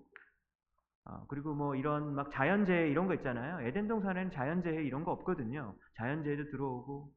어, 1.05 1.25
그리고 1.29 1.53
뭐 1.53 1.75
이런 1.75 2.13
막 2.13 2.29
자연재해 2.31 2.89
이런 2.89 3.07
거 3.07 3.13
있잖아요. 3.15 3.65
에덴 3.65 3.87
동산에는 3.87 4.31
자연재해 4.31 4.83
이런 4.83 5.03
거 5.03 5.11
없거든요. 5.11 5.75
자연재해도 5.95 6.51
들어오고 6.51 7.11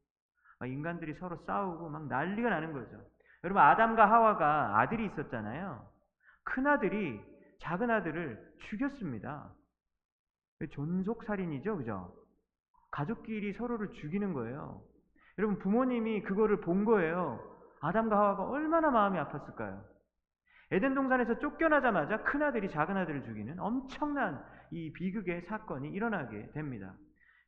막 0.59 0.69
인간들이 0.69 1.13
서로 1.15 1.37
싸우고 1.45 1.89
막 1.89 2.07
난리가 2.07 2.49
나는 2.49 2.71
거죠. 2.71 3.03
여러분 3.43 3.61
아담과 3.61 4.09
하와가 4.09 4.79
아들이 4.79 5.05
있었잖아요. 5.07 5.87
큰 6.43 6.67
아들이 6.67 7.19
작은 7.59 7.89
아들을 7.89 8.53
죽였습니다. 8.69 9.53
존속살인이죠, 10.71 11.77
그죠? 11.77 12.20
가족끼리 12.91 13.53
서로를 13.53 13.91
죽이는 13.93 14.33
거예요. 14.33 14.81
여러분 15.37 15.57
부모님이 15.59 16.21
그거를 16.23 16.61
본 16.61 16.85
거예요. 16.85 17.39
아담과 17.81 18.17
하와가 18.17 18.43
얼마나 18.43 18.91
마음이 18.91 19.17
아팠을까요? 19.17 19.83
에덴 20.71 20.93
동산에서 20.93 21.39
쫓겨나자마자 21.39 22.23
큰 22.23 22.43
아들이 22.43 22.69
작은 22.69 22.95
아들을 22.95 23.23
죽이는 23.23 23.59
엄청난 23.59 24.43
이 24.71 24.93
비극의 24.93 25.43
사건이 25.43 25.89
일어나게 25.89 26.51
됩니다. 26.51 26.93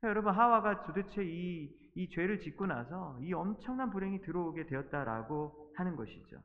여러분 0.03 0.33
하와가 0.33 0.83
도대체 0.83 1.23
이, 1.23 1.69
이 1.95 2.09
죄를 2.09 2.41
짓고 2.41 2.65
나서 2.65 3.17
이 3.21 3.33
엄청난 3.33 3.89
불행이 3.89 4.21
들어오게 4.21 4.65
되었다라고 4.65 5.71
하는 5.77 5.95
것이죠. 5.95 6.37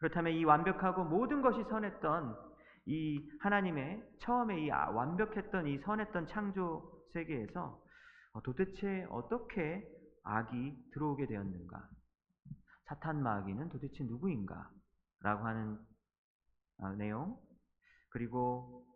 그렇다면 0.00 0.34
이 0.34 0.44
완벽하고 0.44 1.04
모든 1.04 1.40
것이 1.40 1.62
선했던 1.64 2.36
이 2.86 3.30
하나님의 3.40 4.02
처음에 4.20 4.60
이 4.60 4.70
아, 4.70 4.90
완벽했던 4.90 5.66
이 5.66 5.78
선했던 5.78 6.26
창조 6.26 6.97
세계에서 7.12 7.82
어, 8.32 8.42
도대체 8.42 9.06
어떻게 9.10 9.88
악이 10.24 10.90
들어오게 10.92 11.26
되었는가? 11.26 11.88
사탄 12.84 13.22
마귀는 13.22 13.68
도대체 13.70 14.04
누구인가? 14.04 14.70
라고 15.20 15.46
하는 15.46 15.78
어, 16.78 16.90
내용. 16.94 17.38
그리고 18.10 18.86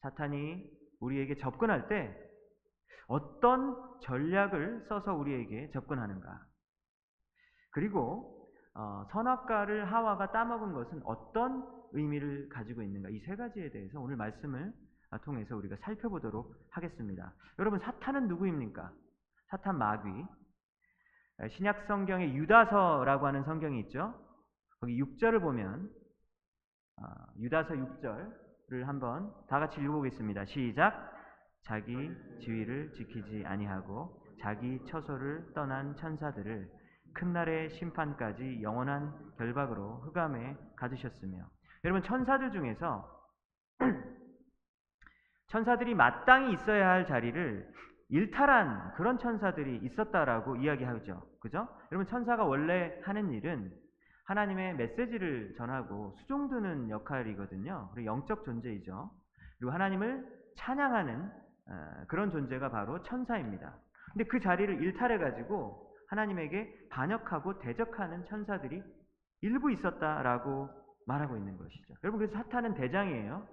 사탄이 0.00 0.70
우리에게 1.00 1.36
접근할 1.36 1.88
때 1.88 2.16
어떤 3.06 4.00
전략을 4.02 4.86
써서 4.88 5.14
우리에게 5.14 5.70
접근하는가? 5.72 6.46
그리고 7.70 8.50
어, 8.74 9.06
선악과를 9.12 9.90
하와가 9.92 10.30
따먹은 10.30 10.72
것은 10.72 11.00
어떤 11.04 11.66
의미를 11.92 12.48
가지고 12.48 12.82
있는가? 12.82 13.08
이 13.10 13.20
세 13.20 13.34
가지에 13.36 13.70
대해서 13.70 14.00
오늘 14.00 14.16
말씀을 14.16 14.72
통해서 15.16 15.56
우리가 15.56 15.76
살펴보도록 15.80 16.54
하겠습니다. 16.70 17.32
여러분 17.58 17.78
사탄은 17.78 18.28
누구입니까? 18.28 18.92
사탄 19.46 19.78
마귀. 19.78 20.08
신약 21.50 21.86
성경에 21.86 22.34
유다서라고 22.34 23.26
하는 23.26 23.44
성경이 23.44 23.80
있죠. 23.80 24.12
거기 24.80 25.00
6절을 25.00 25.40
보면 25.40 25.90
어, 26.96 27.04
유다서 27.38 27.74
6절을 27.74 28.84
한번 28.84 29.32
다 29.48 29.58
같이 29.60 29.80
읽어보겠습니다. 29.80 30.44
시작. 30.44 31.16
자기 31.62 31.94
지위를 32.40 32.92
지키지 32.92 33.44
아니하고 33.46 34.22
자기 34.40 34.84
처소를 34.86 35.52
떠난 35.54 35.96
천사들을 35.96 36.68
큰 37.14 37.32
날의 37.32 37.70
심판까지 37.70 38.62
영원한 38.62 39.12
결박으로 39.36 40.00
흑암에 40.02 40.56
가두셨으며 40.76 41.48
여러분 41.84 42.02
천사들 42.02 42.52
중에서 42.52 43.08
천사들이 45.48 45.94
마땅히 45.94 46.52
있어야 46.54 46.88
할 46.88 47.06
자리를 47.06 47.68
일탈한 48.10 48.94
그런 48.94 49.18
천사들이 49.18 49.80
있었다라고 49.82 50.56
이야기하죠. 50.56 51.22
그죠? 51.40 51.68
여러분 51.92 52.06
천사가 52.06 52.44
원래 52.44 52.98
하는 53.02 53.32
일은 53.32 53.70
하나님의 54.24 54.76
메시지를 54.76 55.54
전하고 55.56 56.14
수종드는 56.18 56.90
역할이거든요. 56.90 57.90
그리고 57.92 58.06
영적 58.06 58.44
존재이죠. 58.44 59.10
그리고 59.58 59.72
하나님을 59.72 60.26
찬양하는 60.56 61.30
어, 61.70 62.04
그런 62.08 62.30
존재가 62.30 62.70
바로 62.70 63.02
천사입니다. 63.02 63.74
근데 64.12 64.24
그 64.24 64.40
자리를 64.40 64.82
일탈해 64.82 65.18
가지고 65.18 65.92
하나님에게 66.08 66.88
반역하고 66.90 67.58
대적하는 67.58 68.24
천사들이 68.26 68.82
일부 69.42 69.70
있었다라고 69.70 70.68
말하고 71.06 71.36
있는 71.36 71.56
것이죠. 71.56 71.94
여러분 72.04 72.18
그래서 72.18 72.34
사탄은 72.34 72.74
대장이에요. 72.74 73.46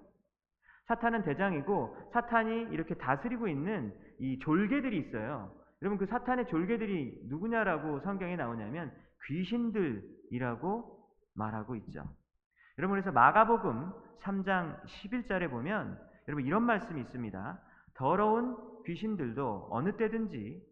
사탄은 0.86 1.22
대장이고 1.22 1.96
사탄이 2.12 2.68
이렇게 2.70 2.94
다스리고 2.94 3.48
있는 3.48 3.92
이 4.18 4.38
졸개들이 4.38 4.98
있어요. 4.98 5.52
여러분 5.82 5.98
그 5.98 6.06
사탄의 6.06 6.46
졸개들이 6.46 7.22
누구냐라고 7.28 8.00
성경에 8.00 8.36
나오냐면 8.36 8.92
귀신들이라고 9.26 10.96
말하고 11.34 11.74
있죠. 11.76 12.04
여러분 12.78 12.94
그래서 12.94 13.12
마가복음 13.12 13.92
3장 14.20 14.82
11절에 14.84 15.50
보면 15.50 15.98
여러분 16.28 16.44
이런 16.44 16.62
말씀이 16.62 17.00
있습니다. 17.00 17.60
더러운 17.94 18.56
귀신들도 18.84 19.68
어느 19.70 19.96
때든지 19.96 20.62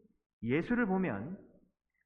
예수를 0.42 0.86
보면 0.86 1.36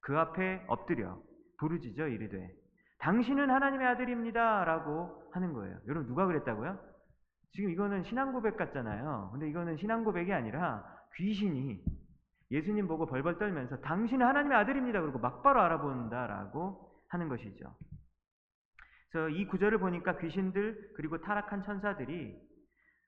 그 0.00 0.16
앞에 0.18 0.64
엎드려 0.68 1.20
부르짖어 1.58 2.08
이르되 2.08 2.50
당신은 2.98 3.50
하나님의 3.50 3.86
아들입니다 3.86 4.64
라고 4.64 5.22
하는 5.32 5.52
거예요. 5.52 5.78
여러분 5.86 6.08
누가 6.08 6.26
그랬다고요? 6.26 6.78
지금 7.52 7.70
이거는 7.70 8.04
신앙 8.04 8.32
고백 8.32 8.56
같잖아요. 8.56 9.30
근데 9.32 9.48
이거는 9.48 9.76
신앙 9.78 10.04
고백이 10.04 10.32
아니라 10.32 10.84
귀신이 11.16 11.82
예수님 12.50 12.86
보고 12.86 13.06
벌벌 13.06 13.38
떨면서 13.38 13.80
당신은 13.80 14.26
하나님의 14.26 14.56
아들입니다. 14.58 15.00
그리고 15.00 15.18
막바로 15.18 15.60
알아본다라고 15.60 16.90
하는 17.08 17.28
것이죠. 17.28 17.74
그래서 19.10 19.28
이 19.30 19.46
구절을 19.46 19.78
보니까 19.78 20.18
귀신들 20.18 20.92
그리고 20.96 21.20
타락한 21.20 21.62
천사들이 21.64 22.36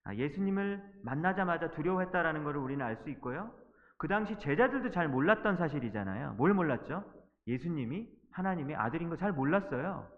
아, 0.05 0.15
예수님을 0.15 0.83
만나자마자 1.05 1.71
두려워했다라는 1.73 2.43
것을 2.45 2.59
우리는 2.59 2.85
알 2.85 2.97
수 3.03 3.11
있고요. 3.11 3.53
그 3.99 4.09
당시 4.09 4.39
제자들도 4.39 4.91
잘 4.91 5.09
몰랐던 5.09 5.59
사실이잖아요. 5.59 6.35
뭘 6.35 6.55
몰랐죠? 6.55 7.05
예수님이 7.47 8.09
하나님의 8.33 8.77
아들인 8.77 9.11
거 9.11 9.17
잘 9.17 9.33
몰랐어요. 9.33 10.09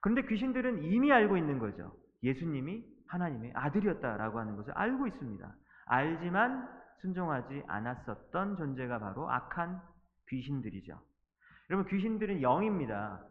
그런데 0.00 0.22
귀신들은 0.26 0.84
이미 0.84 1.12
알고 1.12 1.36
있는 1.36 1.58
거죠. 1.58 1.92
예수님이 2.22 2.84
하나님의 3.10 3.52
아들이었다라고 3.54 4.38
하는 4.38 4.56
것을 4.56 4.72
알고 4.72 5.06
있습니다. 5.06 5.54
알지만 5.86 6.68
순종하지 7.00 7.64
않았었던 7.66 8.56
존재가 8.56 8.98
바로 8.98 9.28
악한 9.30 9.80
귀신들이죠. 10.28 10.98
여러분 11.70 11.90
귀신들은 11.90 12.42
영입니다. 12.42 13.24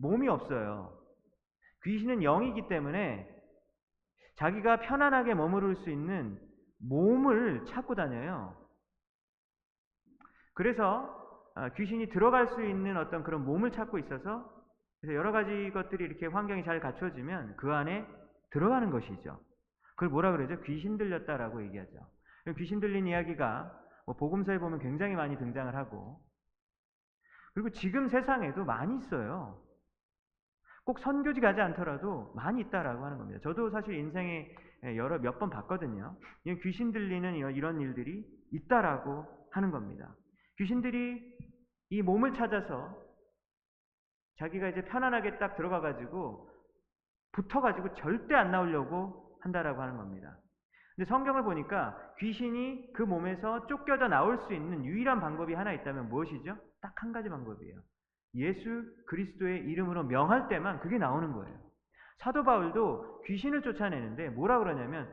몸이 0.00 0.28
없어요. 0.28 0.98
귀신은 1.84 2.22
영이기 2.22 2.68
때문에 2.68 3.26
자기가 4.36 4.80
편안하게 4.80 5.34
머무를 5.34 5.76
수 5.76 5.90
있는 5.90 6.38
몸을 6.78 7.64
찾고 7.66 7.94
다녀요. 7.94 8.54
그래서 10.52 11.14
아, 11.54 11.70
귀신이 11.70 12.10
들어갈 12.10 12.48
수 12.48 12.62
있는 12.62 12.98
어떤 12.98 13.22
그런 13.22 13.44
몸을 13.44 13.70
찾고 13.72 13.98
있어서 13.98 14.55
그래서 15.06 15.16
여러 15.16 15.30
가지 15.30 15.70
것들이 15.72 16.04
이렇게 16.04 16.26
환경이 16.26 16.64
잘 16.64 16.80
갖춰지면 16.80 17.54
그 17.56 17.72
안에 17.72 18.04
들어가는 18.50 18.90
것이죠. 18.90 19.38
그걸 19.90 20.08
뭐라 20.08 20.32
그러죠? 20.32 20.60
귀신 20.62 20.98
들렸다라고 20.98 21.64
얘기하죠. 21.66 21.92
귀신 22.58 22.80
들린 22.80 23.06
이야기가 23.06 23.72
뭐 24.04 24.16
복음서에 24.16 24.58
보면 24.58 24.80
굉장히 24.80 25.14
많이 25.14 25.38
등장을 25.38 25.72
하고 25.76 26.20
그리고 27.54 27.70
지금 27.70 28.08
세상에도 28.08 28.64
많이 28.64 28.98
있어요. 28.98 29.62
꼭 30.84 30.98
선교지 30.98 31.40
가지 31.40 31.60
않더라도 31.60 32.32
많이 32.34 32.62
있다라고 32.62 33.04
하는 33.04 33.18
겁니다. 33.18 33.38
저도 33.44 33.70
사실 33.70 33.94
인생에 33.94 34.52
여러 34.96 35.18
몇 35.20 35.38
번 35.38 35.50
봤거든요. 35.50 36.16
귀신 36.64 36.90
들리는 36.90 37.36
이런 37.54 37.80
일들이 37.80 38.24
있다라고 38.50 39.24
하는 39.52 39.70
겁니다. 39.70 40.12
귀신들이 40.58 41.22
이 41.90 42.02
몸을 42.02 42.34
찾아서 42.34 43.05
자기가 44.38 44.68
이제 44.68 44.84
편안하게 44.84 45.38
딱 45.38 45.56
들어가가지고 45.56 46.48
붙어가지고 47.32 47.94
절대 47.94 48.34
안 48.34 48.50
나오려고 48.50 49.38
한다라고 49.42 49.80
하는 49.82 49.96
겁니다. 49.96 50.36
근데 50.94 51.08
성경을 51.08 51.42
보니까 51.42 51.96
귀신이 52.18 52.92
그 52.94 53.02
몸에서 53.02 53.66
쫓겨져 53.66 54.08
나올 54.08 54.38
수 54.46 54.54
있는 54.54 54.84
유일한 54.84 55.20
방법이 55.20 55.52
하나 55.54 55.72
있다면 55.72 56.08
무엇이죠? 56.08 56.56
딱 56.80 56.94
한 57.02 57.12
가지 57.12 57.28
방법이에요. 57.28 57.78
예수 58.36 58.84
그리스도의 59.06 59.64
이름으로 59.64 60.04
명할 60.04 60.48
때만 60.48 60.80
그게 60.80 60.98
나오는 60.98 61.32
거예요. 61.32 61.58
사도 62.18 62.44
바울도 62.44 63.22
귀신을 63.24 63.62
쫓아내는데 63.62 64.30
뭐라 64.30 64.58
그러냐면 64.58 65.12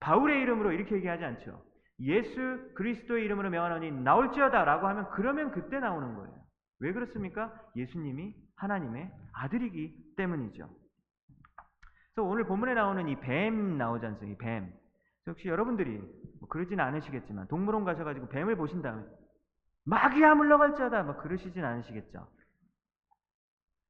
바울의 0.00 0.40
이름으로 0.42 0.72
이렇게 0.72 0.96
얘기하지 0.96 1.24
않죠. 1.24 1.62
예수 2.00 2.70
그리스도의 2.74 3.24
이름으로 3.24 3.50
명하노니 3.50 3.90
나올지어다라고 3.92 4.86
하면 4.88 5.10
그러면 5.10 5.50
그때 5.50 5.80
나오는 5.80 6.14
거예요. 6.14 6.34
왜 6.80 6.92
그렇습니까? 6.92 7.52
예수님이 7.76 8.34
하나님의 8.56 9.10
아들이기 9.32 10.14
때문이죠. 10.16 10.68
그래서 12.14 12.28
오늘 12.28 12.44
본문에 12.44 12.74
나오는 12.74 13.08
이 13.08 13.16
뱀 13.16 13.76
나오지 13.76 14.06
않습니까? 14.06 14.34
이 14.34 14.38
뱀. 14.38 14.72
역시 15.26 15.48
여러분들이 15.48 15.98
뭐 16.40 16.48
그러진 16.48 16.78
않으시겠지만 16.80 17.48
동물원 17.48 17.84
가셔가지고 17.84 18.28
뱀을 18.28 18.56
보신 18.56 18.82
다음에 18.82 19.04
마귀야 19.86 20.34
물러갈지어다 20.34 21.02
막 21.02 21.22
그러시진 21.22 21.64
않으시겠죠. 21.64 22.18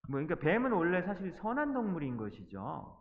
뭐 0.09 0.21
그러니까 0.21 0.37
뱀은 0.37 0.73
원래 0.73 1.03
사실 1.03 1.33
선한 1.41 1.73
동물인 1.73 2.17
것이죠. 2.17 3.01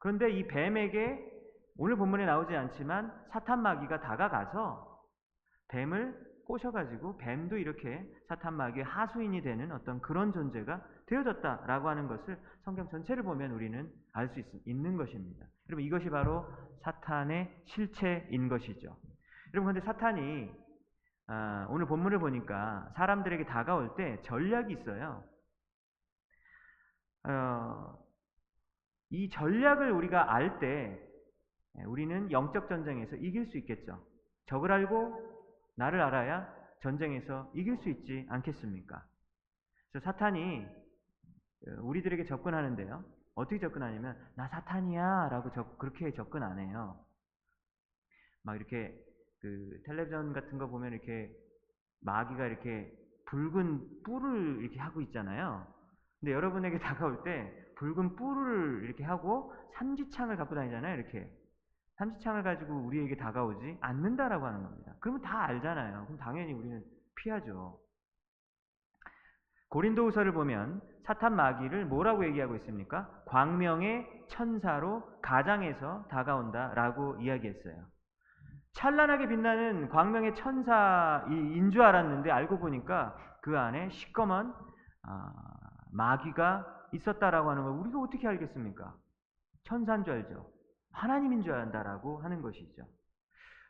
그런데 0.00 0.30
이 0.30 0.46
뱀에게 0.46 1.38
오늘 1.76 1.96
본문에 1.96 2.26
나오지 2.26 2.56
않지만 2.56 3.12
사탄 3.30 3.62
마귀가 3.62 4.00
다가가서 4.00 4.98
뱀을 5.68 6.27
꼬셔가지고 6.48 7.18
뱀도 7.18 7.58
이렇게 7.58 8.02
사탄 8.26 8.54
마귀의 8.54 8.84
하수인이 8.84 9.42
되는 9.42 9.70
어떤 9.70 10.00
그런 10.00 10.32
존재가 10.32 10.82
되어졌다라고 11.06 11.88
하는 11.88 12.08
것을 12.08 12.38
성경 12.64 12.88
전체를 12.88 13.22
보면 13.22 13.52
우리는 13.52 13.92
알 14.12 14.28
수 14.30 14.40
있는 14.64 14.96
것입니다. 14.96 15.46
여러분 15.68 15.84
이것이 15.84 16.08
바로 16.08 16.46
사탄의 16.82 17.64
실체인 17.66 18.48
것이죠. 18.48 18.96
여러분 19.52 19.74
근데 19.74 19.84
사탄이 19.84 20.50
아, 21.26 21.66
오늘 21.68 21.86
본문을 21.86 22.18
보니까 22.18 22.90
사람들에게 22.96 23.44
다가올 23.44 23.94
때 23.96 24.20
전략이 24.22 24.72
있어요. 24.72 25.22
어, 27.24 27.98
이 29.10 29.28
전략을 29.28 29.90
우리가 29.90 30.34
알 30.34 30.58
때 30.58 30.98
우리는 31.86 32.30
영적 32.32 32.68
전쟁에서 32.68 33.16
이길 33.16 33.46
수 33.46 33.58
있겠죠. 33.58 34.02
적을 34.46 34.72
알고 34.72 35.27
나를 35.78 36.00
알아야 36.00 36.52
전쟁에서 36.82 37.50
이길 37.54 37.76
수 37.78 37.88
있지 37.88 38.26
않겠습니까? 38.28 39.02
그래서 39.90 40.04
사탄이 40.04 40.66
어, 40.66 41.70
우리들에게 41.82 42.24
접근하는데요. 42.24 43.04
어떻게 43.34 43.58
접근하냐면 43.60 44.16
나 44.36 44.48
사탄이야 44.48 45.28
라고 45.30 45.52
접, 45.52 45.78
그렇게 45.78 46.12
접근 46.12 46.42
안 46.42 46.58
해요. 46.58 46.98
막 48.42 48.56
이렇게 48.56 48.92
그 49.40 49.80
텔레비전 49.86 50.32
같은 50.32 50.58
거 50.58 50.66
보면 50.66 50.92
이렇게 50.92 51.30
마귀가 52.00 52.46
이렇게 52.46 52.92
붉은 53.26 54.02
뿔을 54.02 54.62
이렇게 54.62 54.80
하고 54.80 55.00
있잖아요. 55.00 55.66
근데 56.18 56.32
여러분에게 56.32 56.78
다가올 56.80 57.22
때 57.22 57.72
붉은 57.76 58.16
뿔을 58.16 58.84
이렇게 58.84 59.04
하고 59.04 59.54
삼지창을 59.74 60.36
갖고 60.36 60.56
다니잖아요. 60.56 60.96
이렇게 60.96 61.30
삼지창을 61.98 62.44
가지고 62.44 62.74
우리에게 62.74 63.16
다가오지 63.16 63.78
않는다라고 63.80 64.46
하는 64.46 64.62
겁니다. 64.62 64.92
그러면 65.00 65.20
다 65.20 65.44
알잖아요. 65.44 66.04
그럼 66.04 66.18
당연히 66.18 66.52
우리는 66.52 66.82
피하죠. 67.16 67.78
고린도후서를 69.70 70.32
보면 70.32 70.80
사탄 71.04 71.34
마귀를 71.34 71.86
뭐라고 71.86 72.24
얘기하고 72.24 72.56
있습니까? 72.56 73.08
광명의 73.26 74.06
천사로 74.28 75.02
가장에서 75.20 76.06
다가온다라고 76.08 77.16
이야기했어요. 77.20 77.86
찬란하게 78.72 79.28
빛나는 79.28 79.88
광명의 79.88 80.36
천사인 80.36 81.70
줄 81.70 81.82
알았는데 81.82 82.30
알고 82.30 82.60
보니까 82.60 83.16
그 83.42 83.58
안에 83.58 83.90
시꺼먼 83.90 84.54
아, 85.02 85.32
마귀가 85.92 86.64
있었다라고 86.92 87.50
하는 87.50 87.64
걸 87.64 87.72
우리가 87.72 87.98
어떻게 87.98 88.28
알겠습니까? 88.28 88.94
천사인 89.64 90.04
줄 90.04 90.14
알죠. 90.14 90.46
하나님인 90.98 91.42
줄 91.42 91.52
안다라고 91.54 92.18
하는 92.18 92.42
것이죠. 92.42 92.82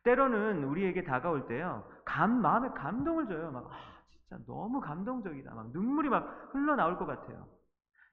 때로는 0.04 0.64
우리에게 0.64 1.04
다가올 1.04 1.46
때요, 1.46 1.86
감, 2.04 2.40
마음에 2.40 2.68
감동을 2.70 3.26
줘요. 3.26 3.50
막, 3.50 3.70
아, 3.70 3.76
진짜 4.08 4.38
너무 4.46 4.80
감동적이다. 4.80 5.54
막 5.54 5.70
눈물이 5.72 6.08
막 6.08 6.50
흘러나올 6.52 6.96
것 6.96 7.06
같아요. 7.06 7.46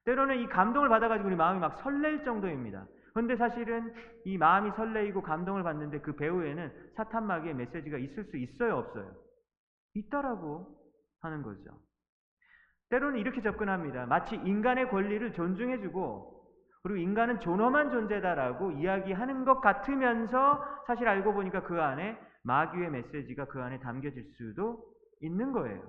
때로는 0.04 0.38
이 0.40 0.48
감동을 0.48 0.88
받아가지고 0.88 1.28
우리 1.28 1.36
마음이 1.36 1.58
막 1.58 1.80
설렐 1.82 2.24
정도입니다. 2.24 2.86
그런데 3.12 3.36
사실은 3.36 3.94
이 4.24 4.36
마음이 4.36 4.72
설레이고 4.72 5.22
감동을 5.22 5.62
받는데 5.62 6.00
그 6.00 6.14
배후에는 6.16 6.92
사탄 6.96 7.26
마귀의 7.26 7.54
메시지가 7.54 7.96
있을 7.96 8.24
수 8.24 8.36
있어요, 8.36 8.76
없어요? 8.76 9.10
있다라고 9.94 10.66
하는 11.22 11.42
거죠. 11.42 11.80
때로는 12.90 13.18
이렇게 13.18 13.40
접근합니다. 13.40 14.04
마치 14.06 14.36
인간의 14.36 14.90
권리를 14.90 15.32
존중해주고 15.32 16.35
그리고 16.86 17.00
인간은 17.00 17.40
존엄한 17.40 17.90
존재다라고 17.90 18.70
이야기하는 18.70 19.44
것 19.44 19.60
같으면서 19.60 20.64
사실 20.86 21.08
알고 21.08 21.34
보니까 21.34 21.64
그 21.64 21.82
안에 21.82 22.16
마귀의 22.44 22.90
메시지가 22.90 23.46
그 23.46 23.60
안에 23.60 23.80
담겨질 23.80 24.24
수도 24.36 24.84
있는 25.20 25.50
거예요. 25.50 25.82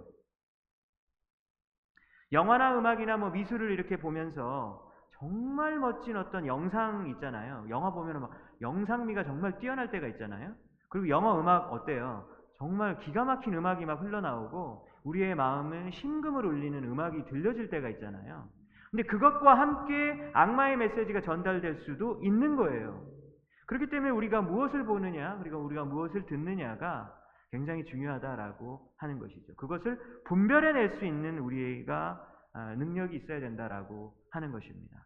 영화나 2.32 2.76
음악이나 2.76 3.16
뭐 3.18 3.30
미술을 3.30 3.70
이렇게 3.70 3.98
보면서 3.98 4.92
정말 5.20 5.78
멋진 5.78 6.18
어떤 6.18 6.48
영상 6.48 7.08
있잖아요. 7.10 7.68
영화 7.70 7.92
보면 7.92 8.20
막 8.22 8.32
영상미가 8.62 9.24
정말 9.24 9.60
뛰어날 9.60 9.92
때가 9.92 10.08
있잖아요. 10.08 10.56
그리고 10.90 11.10
영화 11.10 11.40
음악 11.40 11.72
어때요? 11.72 12.28
정말 12.58 12.98
기가 12.98 13.24
막힌 13.24 13.54
음악이 13.54 13.86
막 13.86 14.02
흘러나오고 14.02 14.88
우리의 15.04 15.36
마음을 15.36 15.92
심금을 15.92 16.44
울리는 16.44 16.84
음악이 16.84 17.26
들려질 17.26 17.70
때가 17.70 17.88
있잖아요. 17.90 18.50
근데 18.92 19.04
그것과 19.04 19.60
함께 19.60 20.32
악마의 20.34 20.78
메시지가 20.78 21.22
전달될 21.22 21.84
수도 21.86 22.20
있는 22.24 22.56
거예요. 22.56 23.06
그렇기 23.68 23.90
때문에 23.90 24.12
우리가 24.12 24.42
무엇을 24.42 24.86
보느냐, 24.86 25.38
그리고 25.40 25.58
우리가 25.58 25.84
무엇을 25.84 26.26
듣느냐가 26.26 27.14
굉장히 27.52 27.84
중요하다라고 27.86 28.94
하는 28.98 29.20
것이죠. 29.20 29.56
그것을 29.56 30.00
분별해낼 30.26 31.00
수 31.00 31.06
있는 31.06 31.40
우리가 31.40 32.26
아, 32.54 32.76
능력이 32.76 33.18
있어야 33.18 33.40
된다라고 33.40 34.16
하는 34.32 34.52
것입니다. 34.52 35.06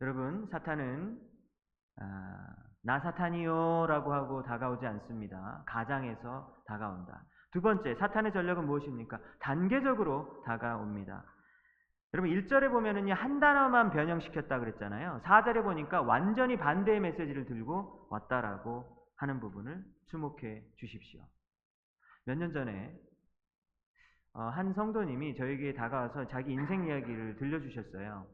여러분, 0.00 0.46
사탄은 0.50 1.18
아, 2.00 2.54
나 2.82 3.00
사탄이요라고 3.00 4.12
하고 4.12 4.42
다가오지 4.42 4.86
않습니다. 4.86 5.62
가장에서 5.66 6.54
다가온다. 6.66 7.22
두 7.52 7.60
번째, 7.60 7.94
사탄의 7.96 8.32
전략은 8.32 8.66
무엇입니까? 8.66 9.18
단계적으로 9.40 10.42
다가옵니다. 10.44 11.24
여러분 12.14 12.30
1절에 12.32 12.70
보면은요 12.70 13.14
한 13.14 13.38
단어만 13.38 13.90
변형시켰다 13.90 14.58
그랬잖아요. 14.60 15.20
4절에 15.24 15.62
보니까 15.62 16.00
완전히 16.00 16.56
반대의 16.56 17.00
메시지를 17.00 17.44
들고 17.44 18.08
왔다라고 18.10 18.86
하는 19.16 19.40
부분을 19.40 19.84
주목해 20.06 20.64
주십시오. 20.76 21.22
몇 22.24 22.36
년 22.36 22.52
전에 22.52 22.94
어, 24.34 24.42
한 24.42 24.72
성도님이 24.72 25.34
저에게 25.34 25.74
다가와서 25.74 26.28
자기 26.28 26.52
인생 26.52 26.86
이야기를 26.86 27.36
들려주셨어요. 27.36 28.26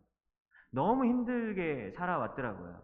너무 0.70 1.06
힘들게 1.06 1.92
살아왔더라고요. 1.96 2.82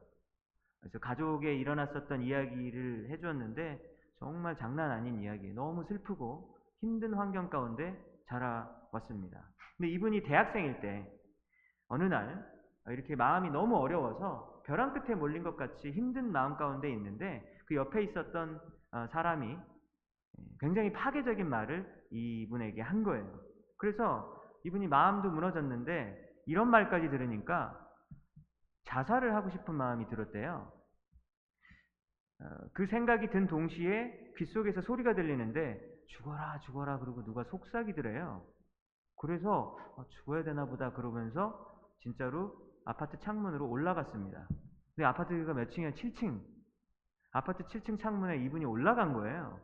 그래서 0.81 0.99
가족에 0.99 1.55
일어났었던 1.57 2.23
이야기를 2.23 3.11
해주었는데 3.11 3.79
정말 4.19 4.57
장난 4.57 4.91
아닌 4.91 5.21
이야기, 5.21 5.53
너무 5.53 5.85
슬프고 5.85 6.57
힘든 6.81 7.15
환경 7.15 7.51
가운데 7.51 7.95
자라왔습니다. 8.27 9.41
근데 9.81 9.93
이분이 9.93 10.25
대학생일 10.25 10.79
때 10.83 11.11
어느 11.89 12.05
날 12.05 12.47
이렇게 12.89 13.17
마음이 13.17 13.49
너무 13.49 13.79
어려워서 13.79 14.63
벼랑 14.67 14.93
끝에 14.93 15.15
몰린 15.15 15.43
것 15.43 15.57
같이 15.57 15.91
힘든 15.91 16.31
마음 16.31 16.59
가운데 16.59 16.93
있는데 16.93 17.43
그 17.65 17.77
옆에 17.77 18.03
있었던 18.03 18.61
어, 18.93 19.07
사람이 19.07 19.57
굉장히 20.59 20.93
파괴적인 20.93 21.49
말을 21.49 21.91
이분에게 22.11 22.83
한 22.83 23.03
거예요. 23.03 23.41
그래서 23.79 24.39
이분이 24.65 24.87
마음도 24.87 25.31
무너졌는데 25.31 26.43
이런 26.45 26.69
말까지 26.69 27.09
들으니까 27.09 27.75
자살을 28.85 29.35
하고 29.35 29.49
싶은 29.49 29.73
마음이 29.73 30.11
들었대요. 30.11 30.71
어, 32.43 32.45
그 32.75 32.87
생각이 32.87 33.31
든 33.31 33.47
동시에 33.47 34.35
귓속에서 34.37 34.83
소리가 34.83 35.15
들리는데 35.15 35.81
죽어라 36.09 36.59
죽어라 36.67 36.99
그러고 36.99 37.25
누가 37.25 37.45
속삭이더래요. 37.45 38.60
그래서 39.21 39.77
어, 39.97 40.07
죽어야 40.09 40.43
되나 40.45 40.65
보다 40.65 40.93
그러면서 40.93 41.71
진짜로 42.01 42.57
아파트 42.87 43.19
창문으로 43.19 43.69
올라갔습니다. 43.69 44.49
근데 44.95 45.05
아파트가 45.05 45.53
몇 45.53 45.71
층이야? 45.71 45.91
7층. 45.91 46.41
아파트 47.33 47.63
7층 47.65 48.01
창문에 48.01 48.43
이분이 48.47 48.65
올라간 48.65 49.13
거예요. 49.13 49.61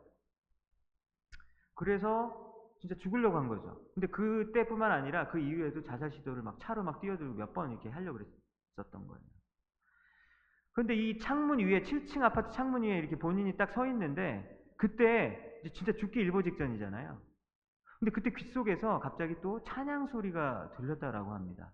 그래서 1.73 2.45
진짜 2.79 2.93
죽으려고 2.99 3.37
한 3.37 3.47
거죠. 3.47 3.81
근데 3.95 4.05
그때뿐만 4.07 4.91
아니라 4.91 5.27
그 5.29 5.39
이후에도 5.39 5.81
자살 5.83 6.11
시도를 6.11 6.43
막 6.43 6.59
차로 6.59 6.83
막 6.83 7.01
뛰어들고 7.01 7.33
몇 7.33 7.53
번 7.53 7.71
이렇게 7.71 7.89
하려고 7.89 8.19
그랬었던 8.19 9.07
거예요. 9.07 9.23
그런데 10.73 10.93
이 10.93 11.17
창문 11.17 11.57
위에 11.59 11.81
7층 11.81 12.21
아파트 12.21 12.51
창문 12.51 12.83
위에 12.83 12.99
이렇게 12.99 13.17
본인이 13.17 13.57
딱 13.57 13.71
서 13.73 13.87
있는데 13.87 14.47
그때 14.77 15.59
진짜 15.73 15.91
죽기 15.93 16.19
일보 16.19 16.43
직전이잖아요. 16.43 17.19
근데 17.99 18.11
그때 18.11 18.29
귓속에서 18.31 18.99
갑자기 18.99 19.35
또 19.41 19.63
찬양 19.63 20.07
소리가 20.07 20.71
들렸다라고 20.77 21.33
합니다. 21.33 21.71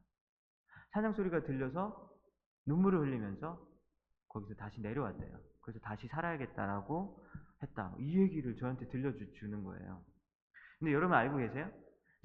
찬양 0.93 1.13
소리가 1.13 1.43
들려서 1.43 2.09
눈물을 2.65 2.99
흘리면서 2.99 3.59
거기서 4.29 4.55
다시 4.55 4.81
내려왔대요. 4.81 5.37
그래서 5.61 5.79
다시 5.79 6.07
살아야겠다라고 6.07 7.23
했다. 7.61 7.93
이 7.99 8.19
얘기를 8.19 8.55
저한테 8.55 8.87
들려주는 8.87 9.63
거예요. 9.63 10.01
근데 10.79 10.93
여러분 10.93 11.15
알고 11.17 11.37
계세요? 11.37 11.69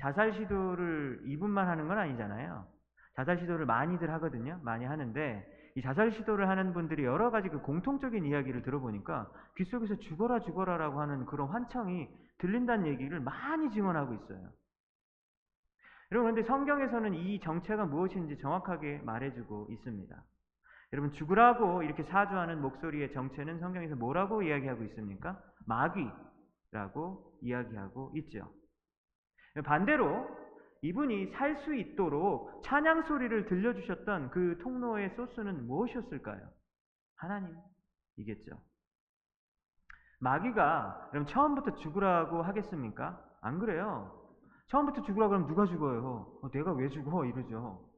자살 0.00 0.32
시도를 0.32 1.22
이분만 1.26 1.66
하는 1.68 1.88
건 1.88 1.98
아니잖아요. 1.98 2.66
자살 3.14 3.38
시도를 3.38 3.66
많이들 3.66 4.11
하거든요. 4.14 4.61
많이 4.62 4.84
하는데 4.84 5.72
이 5.74 5.82
자살 5.82 6.12
시도를 6.12 6.48
하는 6.48 6.72
분들이 6.72 7.04
여러 7.04 7.30
가지 7.30 7.48
그 7.48 7.61
공통적인 7.61 8.24
이야기를 8.24 8.62
들어보니까 8.62 9.30
귓속에서 9.56 9.96
죽어라 9.96 10.40
죽어라라고 10.40 11.00
하는 11.00 11.26
그런 11.26 11.48
환청이 11.48 12.08
들린다는 12.38 12.87
얘기를 12.87 13.20
많이 13.20 13.70
증언하고 13.70 14.14
있어요. 14.14 14.51
여러분, 16.11 16.33
그런데 16.33 16.42
성경에서는 16.42 17.14
이 17.14 17.40
정체가 17.40 17.87
무엇인지 17.87 18.38
정확하게 18.38 18.98
말해주고 19.05 19.68
있습니다. 19.70 20.24
여러분 20.92 21.12
죽으라고 21.12 21.83
이렇게 21.83 22.03
사주하는 22.05 22.62
목소리의 22.62 23.12
정체는 23.12 23.61
성경에서 23.61 23.94
뭐라고 23.96 24.42
이야기하고 24.42 24.85
있습니까? 24.85 25.38
마귀라고 25.66 27.38
이야기하고 27.42 28.12
있죠. 28.16 28.51
반대로 29.64 30.27
이분이 30.81 31.33
살 31.33 31.57
수 31.57 31.74
있도록 31.74 32.62
찬양 32.62 33.03
소리를 33.03 33.46
들려주셨던 33.46 34.31
그 34.31 34.59
통로의 34.62 35.11
소스는 35.16 35.66
무엇이었을까요? 35.66 36.48
하나님이겠죠. 37.16 38.62
마귀가 40.20 41.09
그럼 41.11 41.26
처음부터 41.26 41.74
죽으라고 41.76 42.42
하겠습니까? 42.42 43.20
안 43.40 43.59
그래요. 43.59 44.12
처음부터 44.66 45.02
죽으라고 45.02 45.35
하면 45.35 45.46
누가 45.46 45.64
죽어요? 45.66 46.38
어, 46.42 46.50
내가 46.50 46.72
왜 46.72 46.88
죽어? 46.88 47.24
이러죠. 47.24 47.88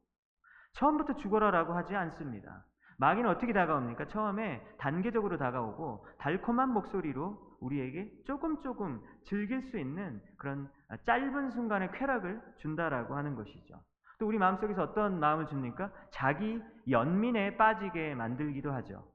처음부터 0.74 1.16
죽어라라고 1.16 1.72
하지 1.72 1.96
않습니다. 1.96 2.64
마귀는 2.98 3.30
어떻게 3.30 3.52
다가옵니까? 3.52 4.08
처음에 4.08 4.62
단계적으로 4.78 5.38
다가오고 5.38 6.06
달콤한 6.18 6.70
목소리로 6.70 7.56
우리에게 7.60 8.10
조금 8.26 8.60
조금 8.62 9.00
즐길 9.24 9.62
수 9.70 9.78
있는 9.78 10.20
그런 10.36 10.70
짧은 11.06 11.50
순간의 11.50 11.92
쾌락을 11.92 12.40
준다라고 12.58 13.16
하는 13.16 13.34
것이죠. 13.36 13.82
또 14.18 14.26
우리 14.26 14.36
마음속에서 14.36 14.82
어떤 14.82 15.18
마음을 15.18 15.46
줍니까? 15.46 15.90
자기 16.10 16.62
연민에 16.90 17.56
빠지게 17.56 18.14
만들기도 18.14 18.70
하죠. 18.70 19.10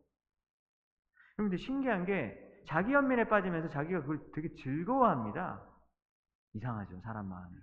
그런데 1.35 1.57
신기한 1.57 2.05
게 2.05 2.44
자기 2.65 2.93
연민에 2.93 3.27
빠지면서 3.27 3.69
자기가 3.69 4.01
그걸 4.01 4.19
되게 4.33 4.53
즐거워합니다. 4.55 5.61
이상하죠, 6.53 6.99
사람 7.01 7.27
마음이. 7.27 7.55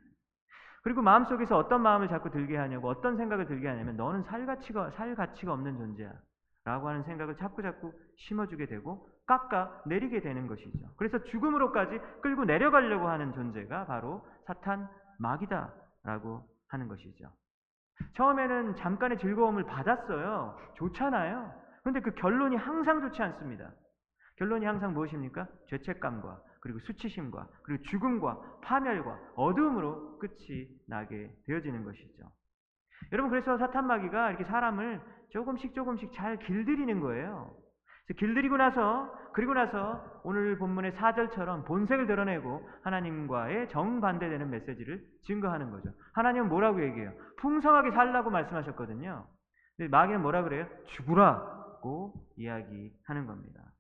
그리고 0.82 1.00
마음속에서 1.02 1.56
어떤 1.56 1.80
마음을 1.82 2.08
자꾸 2.08 2.30
들게 2.30 2.56
하냐고 2.56 2.88
어떤 2.88 3.16
생각을 3.16 3.46
들게 3.46 3.68
하냐면 3.68 3.96
너는 3.96 4.24
살 4.24 4.46
가치가 4.46 4.90
살 4.92 5.14
가치가 5.14 5.52
없는 5.52 5.76
존재야. 5.78 6.12
라고 6.64 6.88
하는 6.88 7.02
생각을 7.02 7.36
자꾸 7.36 7.60
자꾸 7.60 7.92
심어주게 8.16 8.66
되고 8.66 9.08
깎아 9.26 9.82
내리게 9.86 10.20
되는 10.20 10.46
것이죠. 10.46 10.94
그래서 10.96 11.22
죽음으로까지 11.24 11.98
끌고 12.20 12.44
내려가려고 12.44 13.08
하는 13.08 13.32
존재가 13.32 13.86
바로 13.86 14.24
사탄 14.46 14.88
마귀다라고 15.18 16.46
하는 16.68 16.88
것이죠. 16.88 17.32
처음에는 18.14 18.76
잠깐의 18.76 19.18
즐거움을 19.18 19.64
받았어요. 19.64 20.56
좋잖아요. 20.74 21.52
그런데 21.80 22.00
그 22.00 22.14
결론이 22.14 22.56
항상 22.56 23.00
좋지 23.00 23.20
않습니다. 23.22 23.72
결론이 24.37 24.66
항상 24.66 24.95
무엇입니까? 24.95 25.47
죄책감과 25.68 26.40
그리고 26.61 26.79
수치심과 26.81 27.49
그리고 27.64 27.83
죽음과 27.85 28.61
파멸과 28.62 29.18
어두움으로 29.37 30.18
끝이 30.18 30.68
나게 30.87 31.31
되어지는 31.47 31.85
것이죠. 31.85 32.31
여러분 33.11 33.31
그래서 33.31 33.59
사탄 33.59 33.87
마귀가 33.87 34.31
이렇게 34.31 34.45
사람을 34.45 35.01
조금씩 35.31 35.75
조금씩 35.75 36.12
잘 36.12 36.38
길들이는 36.38 37.01
거예요. 37.01 37.57
길들이고 38.16 38.57
나서 38.57 39.12
그리고 39.33 39.55
나서 39.55 40.05
오늘 40.25 40.59
본문의 40.59 40.92
4절처럼 40.92 41.64
본색을 41.64 42.07
드러내고 42.07 42.68
하나님과의 42.83 43.71
정반대되는 43.71 44.51
메시지를 44.51 45.03
증거하는 45.23 45.71
거죠. 45.71 45.90
하나님은 46.14 46.49
뭐라고 46.49 46.83
얘기해요? 46.83 47.12
풍성하게 47.38 47.92
살라고 47.92 48.31
말씀하셨거든요. 48.31 49.27
근데 49.77 49.88
마귀는 49.88 50.21
뭐라 50.21 50.42
그래요? 50.42 50.66
죽으라고 50.87 52.12
이야기하는 52.37 53.27
겁니다. 53.27 53.71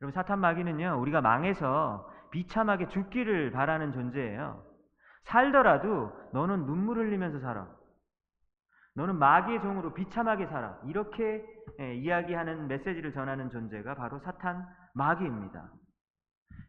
여러분 0.00 0.12
사탄 0.12 0.38
마귀는요. 0.38 1.00
우리가 1.00 1.20
망해서 1.20 2.08
비참하게 2.30 2.88
죽기를 2.88 3.50
바라는 3.50 3.92
존재예요. 3.92 4.64
살더라도 5.24 6.12
너는 6.32 6.66
눈물 6.66 6.98
흘리면서 6.98 7.40
살아. 7.40 7.68
너는 8.94 9.16
마귀의 9.16 9.60
종으로 9.60 9.94
비참하게 9.94 10.46
살아. 10.46 10.78
이렇게 10.84 11.44
예, 11.80 11.94
이야기하는 11.94 12.68
메시지를 12.68 13.12
전하는 13.12 13.50
존재가 13.50 13.94
바로 13.94 14.18
사탄 14.20 14.66
마귀입니다. 14.94 15.70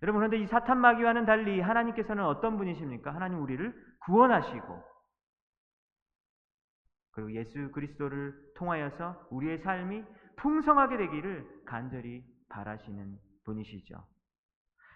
여러분 0.01 0.19
그런데 0.19 0.37
이 0.37 0.47
사탄 0.47 0.79
마귀와는 0.79 1.25
달리 1.25 1.59
하나님께서는 1.59 2.23
어떤 2.23 2.57
분이십니까? 2.57 3.13
하나님 3.13 3.41
우리를 3.41 3.73
구원하시고 4.05 4.83
그리고 7.11 7.33
예수 7.33 7.71
그리스도를 7.71 8.33
통하여서 8.55 9.27
우리의 9.31 9.59
삶이 9.59 10.03
풍성하게 10.37 10.97
되기를 10.97 11.63
간절히 11.65 12.23
바라시는 12.49 13.17
분이시죠. 13.45 13.95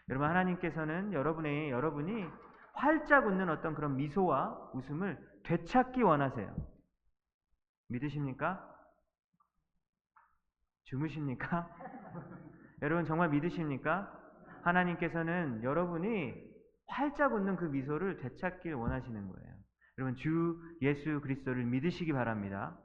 여러분 0.09 0.27
하나님께서는 0.27 1.13
여러분의 1.13 1.71
여러분이 1.71 2.25
활짝 2.73 3.25
웃는 3.27 3.49
어떤 3.49 3.75
그런 3.75 3.95
미소와 3.95 4.71
웃음을 4.73 5.17
되찾기 5.43 6.01
원하세요. 6.01 6.55
믿으십니까? 7.89 8.69
주무십니까? 10.85 11.69
여러분 12.81 13.05
정말 13.05 13.29
믿으십니까? 13.29 14.11
하나님께서는 14.63 15.63
여러분이 15.63 16.33
활짝 16.87 17.33
웃는 17.33 17.55
그 17.55 17.65
미소를 17.65 18.17
되찾길 18.17 18.73
원하시는 18.73 19.27
거예요. 19.27 19.53
여러분 19.97 20.15
주 20.15 20.59
예수 20.81 21.21
그리스도를 21.21 21.63
믿으시기 21.65 22.11
바랍니다. 22.13 22.77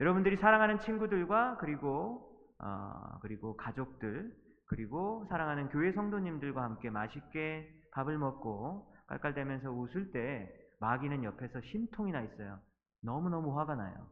여러분들이 0.00 0.36
사랑하는 0.36 0.80
친구들과 0.80 1.56
그리고 1.58 2.33
어, 2.64 3.18
그리고 3.20 3.56
가족들 3.56 4.34
그리고 4.66 5.26
사랑하는 5.28 5.68
교회 5.68 5.92
성도님들과 5.92 6.62
함께 6.62 6.88
맛있게 6.90 7.70
밥을 7.92 8.18
먹고 8.18 8.92
깔깔대면서 9.06 9.70
웃을 9.70 10.10
때 10.10 10.52
마귀는 10.80 11.24
옆에서 11.24 11.60
심통이 11.60 12.12
나 12.12 12.22
있어요. 12.22 12.58
너무너무 13.02 13.58
화가 13.58 13.74
나요. 13.74 14.08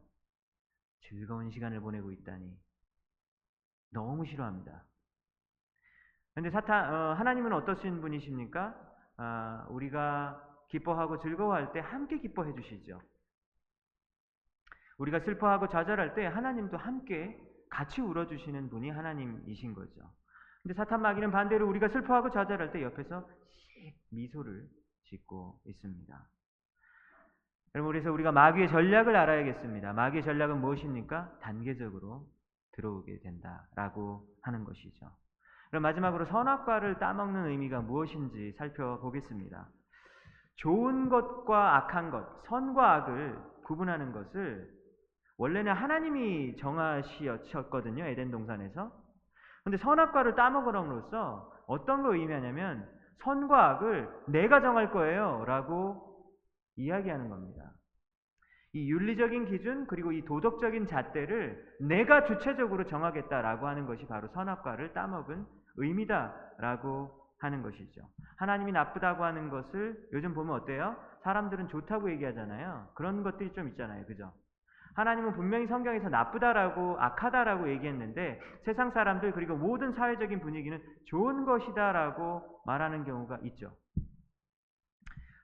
즐거운 1.09 1.51
시간을 1.51 1.81
보내고 1.81 2.11
있다니. 2.11 2.55
너무 3.91 4.25
싫어합니다. 4.25 4.83
그런데 6.33 6.51
사탄, 6.51 6.93
어, 6.93 7.13
하나님은 7.13 7.53
어떠신 7.53 8.01
분이십니까? 8.01 8.75
아, 9.17 9.67
우리가 9.69 10.41
기뻐하고 10.69 11.19
즐거워할 11.19 11.71
때 11.73 11.79
함께 11.79 12.19
기뻐해 12.19 12.53
주시죠. 12.53 13.01
우리가 14.97 15.19
슬퍼하고 15.19 15.69
좌절할 15.69 16.15
때 16.15 16.25
하나님도 16.25 16.77
함께 16.77 17.39
같이 17.73 18.01
울어주시는 18.01 18.69
분이 18.69 18.91
하나님이신 18.91 19.73
거죠. 19.73 20.01
근데 20.61 20.75
사탄 20.75 21.01
마귀는 21.01 21.31
반대로 21.31 21.67
우리가 21.67 21.89
슬퍼하고 21.89 22.29
좌절할 22.29 22.71
때 22.71 22.83
옆에서 22.83 23.27
미소를 24.11 24.67
짓고 25.09 25.59
있습니다. 25.65 26.29
여러분 27.75 27.91
그래서 27.91 28.11
우리가 28.11 28.31
마귀의 28.31 28.69
전략을 28.69 29.15
알아야겠습니다. 29.15 29.93
마귀의 29.93 30.23
전략은 30.23 30.61
무엇입니까? 30.61 31.39
단계적으로 31.41 32.27
들어오게 32.73 33.19
된다라고 33.21 34.27
하는 34.43 34.63
것이죠. 34.63 35.11
그럼 35.69 35.81
마지막으로 35.81 36.25
선악과를 36.25 36.99
따먹는 36.99 37.47
의미가 37.47 37.81
무엇인지 37.81 38.53
살펴보겠습니다. 38.59 39.67
좋은 40.57 41.09
것과 41.09 41.77
악한 41.77 42.11
것, 42.11 42.43
선과 42.45 42.93
악을 42.93 43.39
구분하는 43.63 44.11
것을 44.11 44.71
원래는 45.37 45.73
하나님이 45.73 46.57
정하셨거든요. 46.57 48.05
에덴 48.05 48.31
동산에서. 48.31 48.91
근데 49.63 49.77
선악과를 49.77 50.35
따먹으럼으로써 50.35 51.51
어떤 51.67 52.03
걸 52.03 52.17
의미하냐면 52.17 52.87
선과 53.23 53.69
악을 53.71 54.09
내가 54.27 54.61
정할 54.61 54.91
거예요. 54.91 55.43
라고 55.45 56.13
이야기하는 56.75 57.29
겁니다. 57.29 57.71
이 58.73 58.89
윤리적인 58.91 59.45
기준 59.45 59.85
그리고 59.85 60.11
이 60.11 60.25
도덕적인 60.25 60.87
잣대를 60.87 61.63
내가 61.81 62.25
주체적으로 62.25 62.85
정하겠다라고 62.85 63.67
하는 63.67 63.85
것이 63.85 64.05
바로 64.07 64.27
선악과를 64.29 64.93
따먹은 64.93 65.45
의미다라고 65.75 67.11
하는 67.39 67.61
것이죠. 67.61 68.01
하나님이 68.37 68.71
나쁘다고 68.71 69.23
하는 69.23 69.49
것을 69.49 69.97
요즘 70.13 70.33
보면 70.33 70.55
어때요? 70.55 70.95
사람들은 71.23 71.67
좋다고 71.67 72.11
얘기하잖아요. 72.11 72.89
그런 72.95 73.21
것들이 73.21 73.53
좀 73.53 73.67
있잖아요. 73.69 74.05
그죠? 74.05 74.33
하나님은 74.95 75.33
분명히 75.33 75.67
성경에서 75.67 76.09
나쁘다라고 76.09 76.99
악하다라고 76.99 77.69
얘기했는데 77.69 78.39
세상 78.63 78.91
사람들 78.91 79.31
그리고 79.33 79.55
모든 79.55 79.93
사회적인 79.93 80.39
분위기는 80.41 80.79
좋은 81.05 81.45
것이다라고 81.45 82.61
말하는 82.65 83.03
경우가 83.03 83.39
있죠. 83.43 83.71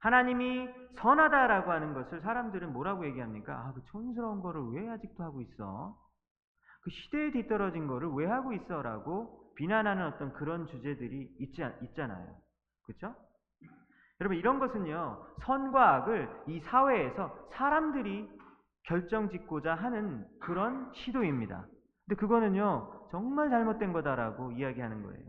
하나님이 0.01 0.69
선하다라고 0.97 1.71
하는 1.71 1.93
것을 1.93 2.21
사람들은 2.21 2.71
뭐라고 2.71 3.05
얘기합니까? 3.07 3.53
아, 3.53 3.73
그 3.73 3.81
촌스러운 3.85 4.41
거를 4.41 4.61
왜 4.71 4.89
아직도 4.89 5.23
하고 5.23 5.41
있어? 5.41 5.97
그 6.81 6.89
시대에 6.91 7.31
뒤떨어진 7.31 7.87
거를 7.87 8.09
왜 8.15 8.25
하고 8.25 8.53
있어? 8.53 8.81
라고 8.81 9.53
비난하는 9.55 10.05
어떤 10.07 10.31
그런 10.33 10.67
주제들이 10.67 11.35
있지, 11.39 11.61
있잖아요. 11.81 12.33
그렇죠? 12.83 13.13
여러분 14.21 14.37
이런 14.37 14.59
것은요. 14.59 15.25
선과 15.41 15.95
악을 15.95 16.43
이 16.47 16.59
사회에서 16.61 17.49
사람들이 17.53 18.38
결정 18.89 19.29
짓고자 19.29 19.75
하는 19.75 20.25
그런 20.39 20.91
시도입니다. 20.95 21.63
근데 22.07 22.19
그거는요. 22.19 23.07
정말 23.11 23.51
잘못된 23.51 23.93
거다라고 23.93 24.51
이야기하는 24.51 25.03
거예요. 25.03 25.25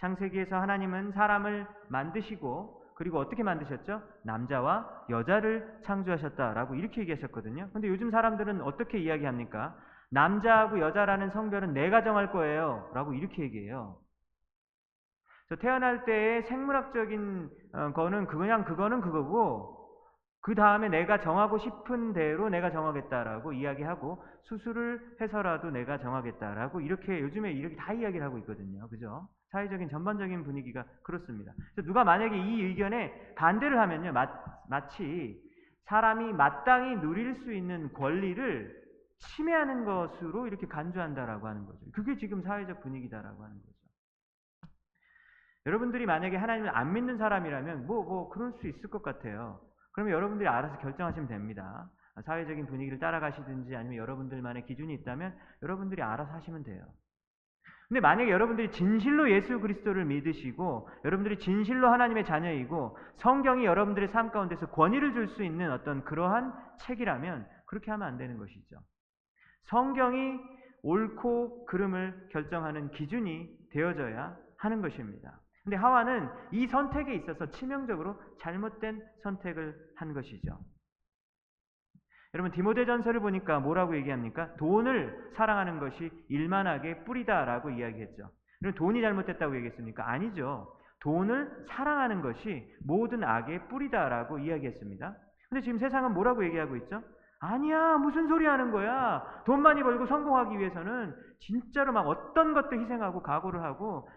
창세기에서 0.00 0.56
하나님은 0.56 1.12
사람을 1.12 1.66
만드시고 1.88 2.82
그리고 2.96 3.18
어떻게 3.18 3.44
만드셨죠? 3.44 4.02
남자와 4.24 5.04
여자를 5.08 5.80
창조하셨다라고 5.84 6.74
이렇게 6.74 7.02
얘기하셨거든요. 7.02 7.70
근데 7.72 7.88
요즘 7.88 8.10
사람들은 8.10 8.60
어떻게 8.62 8.98
이야기합니까? 8.98 9.76
남자하고 10.10 10.80
여자라는 10.80 11.30
성별은 11.30 11.74
내가 11.74 12.02
정할 12.02 12.32
거예요. 12.32 12.90
라고 12.92 13.14
이렇게 13.14 13.42
얘기해요. 13.42 13.98
태어날 15.60 16.04
때의 16.04 16.42
생물학적인 16.44 17.50
어, 17.72 17.92
거는 17.92 18.26
그냥 18.26 18.64
그거는 18.64 19.00
그거고 19.00 19.85
그 20.46 20.54
다음에 20.54 20.88
내가 20.88 21.20
정하고 21.20 21.58
싶은 21.58 22.12
대로 22.12 22.48
내가 22.48 22.70
정하겠다라고 22.70 23.52
이야기하고 23.52 24.22
수술을 24.44 25.16
해서라도 25.20 25.72
내가 25.72 25.98
정하겠다라고 25.98 26.82
이렇게 26.82 27.20
요즘에 27.20 27.50
이렇게 27.50 27.74
다 27.74 27.92
이야기를 27.92 28.24
하고 28.24 28.38
있거든요. 28.38 28.88
그죠? 28.88 29.28
사회적인 29.50 29.88
전반적인 29.88 30.44
분위기가 30.44 30.84
그렇습니다. 31.02 31.52
누가 31.84 32.04
만약에 32.04 32.38
이 32.38 32.62
의견에 32.62 33.34
반대를 33.34 33.76
하면요. 33.76 34.12
마, 34.12 34.28
마치 34.68 35.36
사람이 35.86 36.32
마땅히 36.34 36.94
누릴 37.00 37.34
수 37.42 37.52
있는 37.52 37.92
권리를 37.92 38.72
침해하는 39.18 39.84
것으로 39.84 40.46
이렇게 40.46 40.68
간주한다라고 40.68 41.48
하는 41.48 41.66
거죠. 41.66 41.80
그게 41.92 42.16
지금 42.18 42.40
사회적 42.42 42.82
분위기다라고 42.82 43.42
하는 43.42 43.56
거죠. 43.56 43.72
여러분들이 45.66 46.06
만약에 46.06 46.36
하나님을 46.36 46.70
안 46.70 46.92
믿는 46.92 47.18
사람이라면 47.18 47.88
뭐, 47.88 48.04
뭐, 48.04 48.28
그럴 48.28 48.52
수 48.60 48.68
있을 48.68 48.88
것 48.88 49.02
같아요. 49.02 49.65
그러면 49.96 50.12
여러분들이 50.12 50.46
알아서 50.46 50.76
결정하시면 50.76 51.26
됩니다. 51.26 51.88
사회적인 52.22 52.66
분위기를 52.66 52.98
따라가시든지 52.98 53.74
아니면 53.74 53.96
여러분들만의 53.96 54.66
기준이 54.66 54.92
있다면 54.92 55.34
여러분들이 55.62 56.02
알아서 56.02 56.32
하시면 56.34 56.64
돼요. 56.64 56.84
근데 57.88 58.00
만약에 58.00 58.30
여러분들이 58.30 58.70
진실로 58.72 59.30
예수 59.30 59.58
그리스도를 59.58 60.04
믿으시고 60.04 60.90
여러분들이 61.04 61.38
진실로 61.38 61.88
하나님의 61.88 62.26
자녀이고 62.26 62.98
성경이 63.16 63.64
여러분들의 63.64 64.08
삶 64.08 64.30
가운데서 64.30 64.66
권위를 64.66 65.14
줄 65.14 65.28
수 65.28 65.42
있는 65.42 65.70
어떤 65.72 66.04
그러한 66.04 66.52
책이라면 66.80 67.48
그렇게 67.64 67.90
하면 67.90 68.06
안 68.06 68.18
되는 68.18 68.36
것이죠. 68.36 68.76
성경이 69.64 70.38
옳고 70.82 71.64
그름을 71.66 72.28
결정하는 72.32 72.90
기준이 72.90 73.48
되어져야 73.70 74.36
하는 74.58 74.82
것입니다. 74.82 75.40
근데 75.66 75.76
하와는 75.76 76.28
이 76.52 76.68
선택에 76.68 77.12
있어서 77.16 77.50
치명적으로 77.50 78.14
잘못된 78.38 79.02
선택을 79.24 79.76
한 79.96 80.14
것이죠. 80.14 80.60
여러분 82.34 82.52
디모데전서를 82.52 83.18
보니까 83.18 83.58
뭐라고 83.58 83.96
얘기합니까? 83.96 84.54
돈을 84.58 85.32
사랑하는 85.34 85.80
것이 85.80 86.08
일만하게 86.28 87.02
뿌리다라고 87.02 87.70
이야기했죠. 87.70 88.30
그럼 88.60 88.74
돈이 88.74 89.00
잘못됐다고 89.00 89.56
얘기했습니까? 89.56 90.08
아니죠. 90.08 90.72
돈을 91.00 91.66
사랑하는 91.68 92.22
것이 92.22 92.72
모든 92.84 93.24
악의 93.24 93.66
뿌리다라고 93.66 94.38
이야기했습니다. 94.38 95.16
근데 95.48 95.62
지금 95.62 95.80
세상은 95.80 96.14
뭐라고 96.14 96.44
얘기하고 96.44 96.76
있죠? 96.76 97.02
아니야, 97.40 97.98
무슨 97.98 98.28
소리 98.28 98.46
하는 98.46 98.70
거야? 98.70 99.42
돈 99.44 99.62
많이 99.62 99.82
벌고 99.82 100.06
성공하기 100.06 100.58
위해서는 100.60 101.12
진짜로 101.40 101.92
막 101.92 102.06
어떤 102.06 102.54
것도 102.54 102.76
희생하고 102.76 103.22
각오를 103.22 103.62
하고 103.62 104.08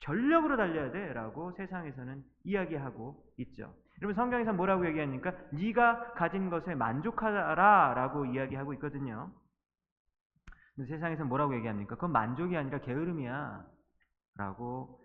전력으로 0.00 0.56
달려야 0.56 0.90
돼라고 0.90 1.52
세상에서는 1.52 2.22
이야기하고 2.44 3.22
있죠. 3.38 3.74
여러분 4.00 4.14
성경에서 4.14 4.52
뭐라고 4.52 4.86
얘기하니까 4.86 5.32
네가 5.52 6.12
가진 6.14 6.50
것에 6.50 6.74
만족하라라고 6.74 8.26
이야기하고 8.26 8.72
있거든요. 8.74 9.32
세상에서 10.76 11.24
뭐라고 11.24 11.56
얘기합니까? 11.56 11.96
그건 11.96 12.12
만족이 12.12 12.56
아니라 12.56 12.78
게으름이야 12.78 13.64
라고 14.36 15.00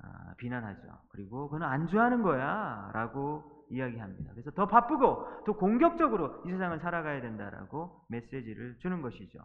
아, 0.00 0.34
비난하죠. 0.38 0.80
그리고 1.10 1.48
그건 1.48 1.68
안주하는 1.68 2.22
거야 2.22 2.90
라고 2.94 3.66
이야기합니다. 3.70 4.32
그래서 4.32 4.52
더 4.52 4.68
바쁘고 4.68 5.44
더 5.44 5.52
공격적으로 5.56 6.42
이 6.46 6.50
세상을 6.50 6.78
살아가야 6.78 7.20
된다라고 7.20 8.04
메시지를 8.08 8.78
주는 8.78 9.02
것이죠. 9.02 9.40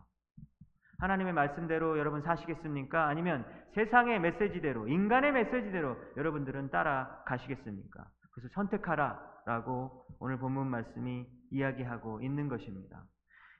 하나님의 1.03 1.33
말씀대로 1.33 1.97
여러분 1.99 2.21
사시겠습니까? 2.21 3.07
아니면 3.07 3.45
세상의 3.73 4.19
메시지대로, 4.21 4.87
인간의 4.87 5.33
메시지대로 5.33 5.97
여러분들은 6.15 6.69
따라가시겠습니까? 6.69 8.05
그래서 8.31 8.49
선택하라 8.53 9.19
라고 9.45 10.05
오늘 10.19 10.37
본문 10.37 10.67
말씀이 10.67 11.25
이야기하고 11.51 12.21
있는 12.21 12.47
것입니다. 12.47 13.03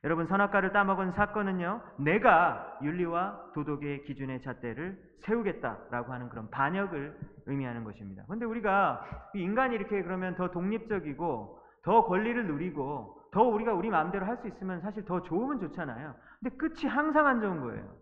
여러분 0.05 0.25
선악과를 0.27 0.71
따먹은 0.71 1.11
사건은요. 1.11 1.81
내가 1.99 2.79
윤리와 2.81 3.51
도덕의 3.53 4.03
기준의 4.03 4.41
잣대를 4.41 4.97
세우겠다라고 5.19 6.13
하는 6.13 6.29
그런 6.29 6.49
반역을 6.49 7.17
의미하는 7.45 7.83
것입니다. 7.83 8.23
그런데 8.25 8.45
우리가 8.45 9.29
인간이 9.33 9.75
이렇게 9.75 10.01
그러면 10.01 10.35
더 10.35 10.49
독립적이고 10.51 11.59
더 11.83 12.05
권리를 12.05 12.47
누리고 12.47 13.19
더 13.31 13.43
우리가 13.43 13.73
우리 13.73 13.89
마음대로 13.89 14.25
할 14.25 14.37
수 14.37 14.47
있으면 14.47 14.81
사실 14.81 15.03
더 15.05 15.21
좋으면 15.21 15.59
좋잖아요. 15.59 16.15
근데 16.43 16.57
끝이 16.57 16.85
항상 16.85 17.25
안 17.25 17.39
좋은 17.39 17.61
거예요. 17.61 17.97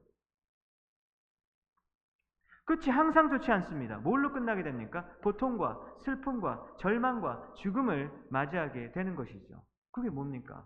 끝이 2.65 2.89
항상 2.89 3.29
좋지 3.29 3.51
않습니다. 3.51 3.97
뭘로 3.99 4.31
끝나게 4.31 4.63
됩니까? 4.63 5.05
고통과 5.21 5.79
슬픔과 5.99 6.75
절망과 6.79 7.53
죽음을 7.57 8.11
맞이하게 8.29 8.93
되는 8.93 9.15
것이죠. 9.15 9.63
그게 9.91 10.09
뭡니까? 10.09 10.65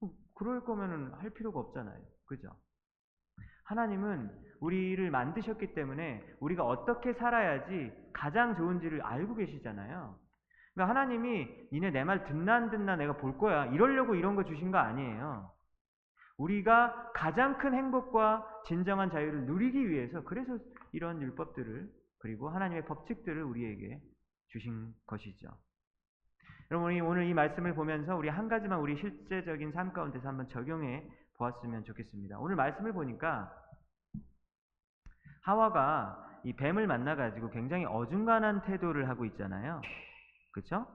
어, 0.00 0.10
그럴 0.34 0.64
거면은 0.64 1.12
할 1.14 1.30
필요가 1.30 1.60
없잖아요. 1.60 2.00
그죠? 2.26 2.56
하나님은 3.64 4.30
우리를 4.60 5.10
만드셨기 5.10 5.74
때문에 5.74 6.24
우리가 6.40 6.64
어떻게 6.64 7.12
살아야지 7.14 7.92
가장 8.12 8.54
좋은지를 8.54 9.02
알고 9.02 9.34
계시잖아요. 9.34 10.18
그러니까 10.74 10.90
하나님이 10.94 11.68
니네 11.72 11.90
내 11.90 12.04
말 12.04 12.24
듣나 12.24 12.54
안 12.54 12.70
듣나 12.70 12.96
내가 12.96 13.16
볼 13.16 13.36
거야. 13.38 13.66
이러려고 13.66 14.14
이런 14.14 14.36
거 14.36 14.44
주신 14.44 14.70
거 14.70 14.78
아니에요. 14.78 15.53
우리가 16.36 17.12
가장 17.14 17.58
큰 17.58 17.74
행복과 17.74 18.62
진정한 18.66 19.10
자유를 19.10 19.46
누리기 19.46 19.88
위해서 19.88 20.22
그래서 20.24 20.58
이런 20.92 21.22
율법들을 21.22 21.90
그리고 22.18 22.48
하나님의 22.48 22.86
법칙들을 22.86 23.42
우리에게 23.42 24.00
주신 24.48 24.94
것이죠. 25.06 25.48
여러분 26.70 26.90
우리 26.90 27.00
오늘 27.00 27.26
이 27.26 27.34
말씀을 27.34 27.74
보면서 27.74 28.16
우리 28.16 28.28
한 28.28 28.48
가지만 28.48 28.80
우리 28.80 28.96
실제적인 28.96 29.72
삶 29.72 29.92
가운데서 29.92 30.26
한번 30.26 30.48
적용해 30.48 31.06
보았으면 31.36 31.84
좋겠습니다. 31.84 32.38
오늘 32.38 32.56
말씀을 32.56 32.92
보니까 32.92 33.52
하와가 35.42 36.40
이 36.44 36.54
뱀을 36.54 36.86
만나 36.86 37.16
가지고 37.16 37.50
굉장히 37.50 37.84
어중간한 37.84 38.62
태도를 38.62 39.08
하고 39.08 39.24
있잖아요. 39.26 39.80
그렇죠? 40.52 40.86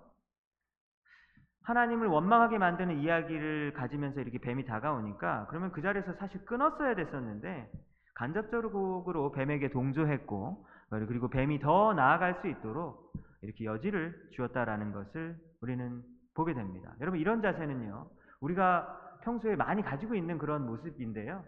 하나님을 1.70 2.08
원망하게 2.08 2.58
만드는 2.58 2.98
이야기를 2.98 3.74
가지면서 3.74 4.22
이렇게 4.22 4.40
뱀이 4.40 4.66
다가오니까 4.66 5.46
그러면 5.50 5.72
그 5.72 5.82
자리에서 5.84 6.14
사실 6.14 6.44
끊었어야 6.46 6.96
됐었는데 6.96 7.72
간접적으로 8.16 9.32
뱀에게 9.32 9.70
동조했고 9.70 10.66
그리고 10.90 11.30
뱀이 11.30 11.60
더 11.60 11.94
나아갈 11.94 12.40
수 12.42 12.48
있도록 12.48 13.14
이렇게 13.44 13.66
여지를 13.66 14.30
주었다라는 14.32 14.92
것을 14.92 15.38
우리는 15.62 16.02
보게 16.34 16.56
됩니다. 16.56 16.96
여러분 17.02 17.20
이런 17.20 17.42
자세는요. 17.42 18.10
우리가 18.42 19.20
평소에 19.22 19.56
많이 19.56 19.84
가지고 19.84 20.16
있는 20.16 20.40
그런 20.40 20.66
모습인데요. 20.66 21.44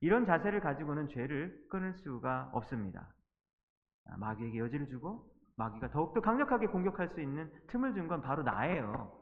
이런 0.00 0.26
자세를 0.26 0.60
가지고는 0.60 1.08
죄를 1.08 1.56
끊을 1.70 1.94
수가 1.94 2.50
없습니다. 2.52 3.06
아, 4.08 4.16
마귀에게 4.18 4.58
여지를 4.58 4.88
주고 4.88 5.26
마귀가 5.56 5.90
더욱더 5.90 6.20
강력하게 6.20 6.66
공격할 6.66 7.10
수 7.10 7.20
있는 7.20 7.48
틈을 7.68 7.94
준 7.94 8.08
건 8.08 8.20
바로 8.20 8.42
나예요. 8.42 9.19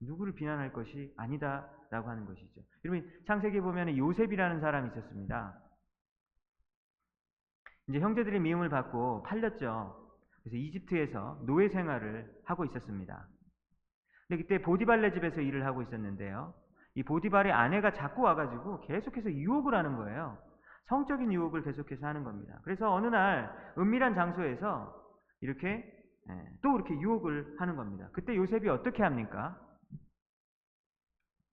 누구를 0.00 0.34
비난할 0.34 0.72
것이 0.72 1.12
아니다라고 1.16 2.08
하는 2.08 2.24
것이죠. 2.26 2.60
여러분 2.84 3.10
창세기 3.26 3.60
보면 3.60 3.96
요셉이라는 3.96 4.60
사람이 4.60 4.90
있었습니다. 4.90 5.58
이제 7.88 8.00
형제들의 8.00 8.40
미움을 8.40 8.68
받고 8.68 9.22
팔렸죠. 9.22 10.08
그래서 10.42 10.56
이집트에서 10.56 11.42
노예 11.46 11.68
생활을 11.68 12.30
하고 12.44 12.64
있었습니다. 12.64 13.26
근데 14.28 14.42
그때 14.42 14.62
보디발레 14.62 15.12
집에서 15.12 15.40
일을 15.40 15.64
하고 15.64 15.82
있었는데요. 15.82 16.54
이 16.94 17.02
보디발의 17.02 17.52
아내가 17.52 17.92
자꾸 17.92 18.22
와가지고 18.22 18.82
계속해서 18.82 19.32
유혹을 19.32 19.74
하는 19.74 19.96
거예요. 19.96 20.38
성적인 20.86 21.32
유혹을 21.32 21.62
계속해서 21.62 22.06
하는 22.06 22.24
겁니다. 22.24 22.60
그래서 22.64 22.92
어느 22.92 23.06
날 23.06 23.54
은밀한 23.78 24.14
장소에서 24.14 24.94
이렇게 25.40 25.94
예, 26.30 26.58
또 26.62 26.76
이렇게 26.76 26.94
유혹을 26.94 27.56
하는 27.58 27.76
겁니다. 27.76 28.08
그때 28.12 28.36
요셉이 28.36 28.68
어떻게 28.68 29.02
합니까? 29.02 29.58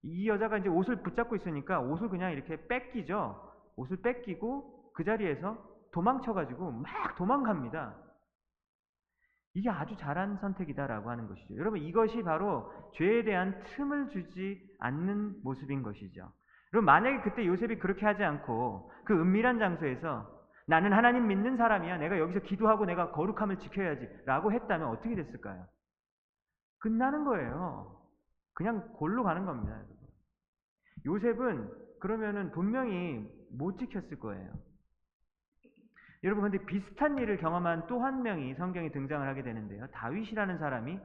이 0.06 0.28
여자가 0.28 0.58
이제 0.58 0.68
옷을 0.68 1.02
붙잡고 1.02 1.34
있으니까 1.36 1.80
옷을 1.80 2.08
그냥 2.08 2.32
이렇게 2.32 2.66
뺏기죠. 2.68 3.52
옷을 3.76 4.00
뺏기고 4.02 4.92
그 4.94 5.04
자리에서 5.04 5.58
도망쳐가지고 5.92 6.70
막 6.70 7.16
도망갑니다. 7.16 7.96
이게 9.54 9.70
아주 9.70 9.96
잘한 9.96 10.36
선택이다라고 10.36 11.10
하는 11.10 11.26
것이죠. 11.26 11.56
여러분 11.56 11.80
이것이 11.80 12.22
바로 12.22 12.70
죄에 12.94 13.24
대한 13.24 13.62
틈을 13.64 14.10
주지 14.10 14.62
않는 14.78 15.42
모습인 15.42 15.82
것이죠. 15.82 16.30
여러분 16.72 16.84
만약에 16.84 17.22
그때 17.22 17.46
요셉이 17.46 17.78
그렇게 17.78 18.06
하지 18.06 18.22
않고 18.22 18.92
그 19.04 19.14
은밀한 19.14 19.58
장소에서 19.58 20.30
나는 20.66 20.92
하나님 20.92 21.26
믿는 21.26 21.56
사람이야. 21.56 21.98
내가 21.98 22.18
여기서 22.18 22.40
기도하고 22.40 22.84
내가 22.84 23.10
거룩함을 23.12 23.58
지켜야지. 23.58 24.08
라고 24.26 24.52
했다면 24.52 24.88
어떻게 24.88 25.14
됐을까요? 25.14 25.64
끝나는 26.80 27.24
거예요. 27.24 27.96
그냥 28.52 28.88
골로 28.94 29.22
가는 29.22 29.44
겁니다. 29.46 29.80
요셉은 31.06 31.70
그러면은 32.00 32.50
분명히 32.50 33.26
못 33.50 33.78
지켰을 33.78 34.18
거예요. 34.18 34.52
여러분 36.24 36.50
근데 36.50 36.64
비슷한 36.64 37.16
일을 37.18 37.38
경험한 37.38 37.86
또 37.86 38.00
한 38.00 38.22
명이 38.22 38.54
성경에 38.54 38.90
등장을 38.90 39.26
하게 39.26 39.42
되는데요. 39.42 39.86
다윗이라는 39.88 40.58
사람이 40.58 40.98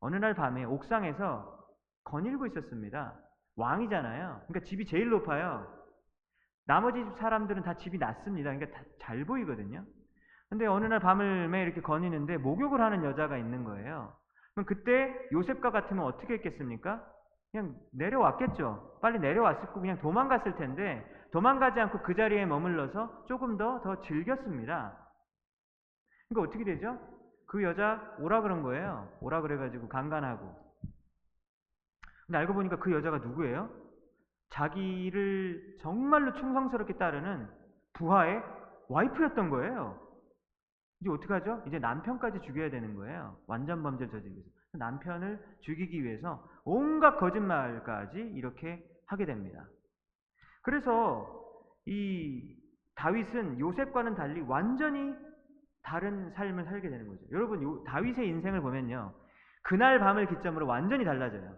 어느 0.00 0.16
날 0.16 0.34
밤에 0.34 0.64
옥상에서 0.64 1.58
거닐고 2.04 2.46
있었습니다. 2.46 3.18
왕이잖아요. 3.56 4.42
그러니까 4.46 4.66
집이 4.68 4.86
제일 4.86 5.10
높아요. 5.10 5.66
나머지 6.66 7.02
집 7.04 7.18
사람들은 7.18 7.62
다 7.62 7.74
집이 7.74 7.98
낮습니다. 7.98 8.54
그러니까 8.54 8.78
다잘 8.78 9.24
보이거든요. 9.24 9.84
근데 10.48 10.66
어느 10.66 10.86
날매 10.86 11.62
이렇게 11.62 11.80
거니는데 11.80 12.38
목욕을 12.38 12.80
하는 12.80 13.04
여자가 13.04 13.36
있는 13.36 13.64
거예요. 13.64 14.16
그럼 14.54 14.64
그때 14.66 15.14
요셉과 15.32 15.70
같으면 15.70 16.04
어떻게 16.04 16.34
했겠습니까? 16.34 17.04
그냥 17.50 17.74
내려왔겠죠. 17.92 18.98
빨리 19.00 19.18
내려왔을 19.18 19.66
거 19.72 19.80
그냥 19.80 19.98
도망갔을 20.00 20.56
텐데 20.56 21.04
도망가지 21.32 21.80
않고 21.80 22.02
그 22.02 22.14
자리에 22.14 22.46
머물러서 22.46 23.26
조금 23.26 23.56
더 23.56 23.80
더 23.82 24.00
즐겼습니다. 24.02 24.96
그러니까 26.28 26.48
어떻게 26.50 26.64
되죠? 26.64 26.98
그 27.46 27.62
여자 27.62 28.14
오라 28.18 28.42
그런 28.42 28.62
거예요. 28.62 29.08
오라 29.20 29.40
그래가지고 29.40 29.88
강간하고. 29.88 30.54
근데 32.26 32.38
알고 32.38 32.52
보니까 32.52 32.76
그 32.78 32.92
여자가 32.92 33.18
누구예요? 33.18 33.70
자기를 34.50 35.78
정말로 35.80 36.34
충성스럽게 36.34 36.98
따르는 36.98 37.48
부하의 37.94 38.42
와이프였던 38.88 39.48
거예요. 39.50 39.98
이제 41.00 41.10
어떡하죠? 41.10 41.62
이제 41.66 41.78
남편까지 41.78 42.40
죽여야 42.42 42.70
되는 42.70 42.94
거예요. 42.94 43.38
완전 43.46 43.82
범죄를 43.82 44.10
저지르기 44.10 44.40
위해서. 44.40 44.57
남편을 44.72 45.42
죽이기 45.60 46.04
위해서 46.04 46.46
온갖 46.64 47.18
거짓말까지 47.18 48.18
이렇게 48.18 48.84
하게 49.06 49.24
됩니다. 49.24 49.66
그래서 50.62 51.26
이 51.86 52.56
다윗은 52.96 53.60
요셉과는 53.60 54.14
달리 54.14 54.40
완전히 54.42 55.14
다른 55.82 56.30
삶을 56.32 56.64
살게 56.64 56.90
되는 56.90 57.08
거죠. 57.08 57.22
여러분, 57.30 57.62
요, 57.62 57.82
다윗의 57.84 58.28
인생을 58.28 58.60
보면요. 58.60 59.14
그날 59.62 59.98
밤을 59.98 60.26
기점으로 60.26 60.66
완전히 60.66 61.04
달라져요. 61.04 61.56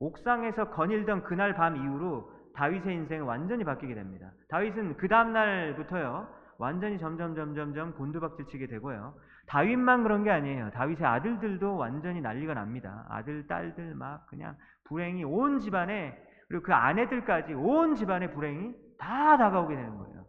옥상에서 0.00 0.70
거닐던 0.70 1.24
그날 1.24 1.54
밤 1.54 1.76
이후로 1.76 2.32
다윗의 2.54 2.94
인생은 2.94 3.26
완전히 3.26 3.64
바뀌게 3.64 3.94
됩니다. 3.94 4.32
다윗은 4.48 4.96
그 4.96 5.06
다음날부터요. 5.08 6.40
완전히 6.58 6.98
점점 6.98 7.34
점점점 7.34 7.94
곤두박질 7.94 8.46
치게 8.46 8.66
되고요. 8.66 9.14
다윗만 9.50 10.04
그런 10.04 10.22
게 10.22 10.30
아니에요. 10.30 10.70
다윗의 10.70 11.04
아들들도 11.04 11.76
완전히 11.76 12.20
난리가 12.20 12.54
납니다. 12.54 13.04
아들, 13.08 13.48
딸들 13.48 13.96
막 13.96 14.24
그냥 14.28 14.56
불행이 14.84 15.24
온 15.24 15.58
집안에 15.58 16.16
그리고 16.46 16.62
그 16.62 16.72
아내들까지 16.72 17.54
온 17.54 17.96
집안의 17.96 18.32
불행이 18.32 18.72
다 18.96 19.36
다가오게 19.36 19.74
되는 19.74 19.98
거예요. 19.98 20.24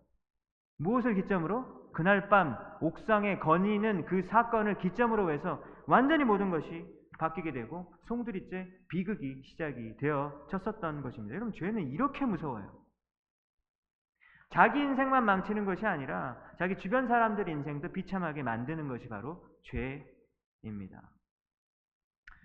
무엇을 0.80 1.14
기점으로? 1.14 1.92
그날 1.94 2.30
밤 2.30 2.58
옥상에 2.80 3.38
거니는 3.38 4.06
그 4.06 4.24
사건을 4.24 4.80
기점으로 4.80 5.32
해서 5.32 5.64
완전히 5.86 6.24
모든 6.24 6.50
것이 6.50 6.84
바뀌게 7.20 7.52
되고 7.52 7.94
송두리째 8.08 8.68
비극이 8.90 9.44
시작이 9.44 9.98
되어졌었던 9.98 11.04
것입니다. 11.04 11.36
여러분 11.36 11.54
죄는 11.54 11.90
이렇게 11.90 12.26
무서워요. 12.26 12.72
자기 14.50 14.80
인생만 14.80 15.26
망치는 15.26 15.66
것이 15.66 15.86
아니라 15.86 16.38
자기 16.62 16.78
주변 16.78 17.08
사람들 17.08 17.50
인생도 17.50 17.92
비참하게 17.92 18.44
만드는 18.44 18.88
것이 18.88 19.10
바로 19.10 19.44
죄입니다. 19.64 21.02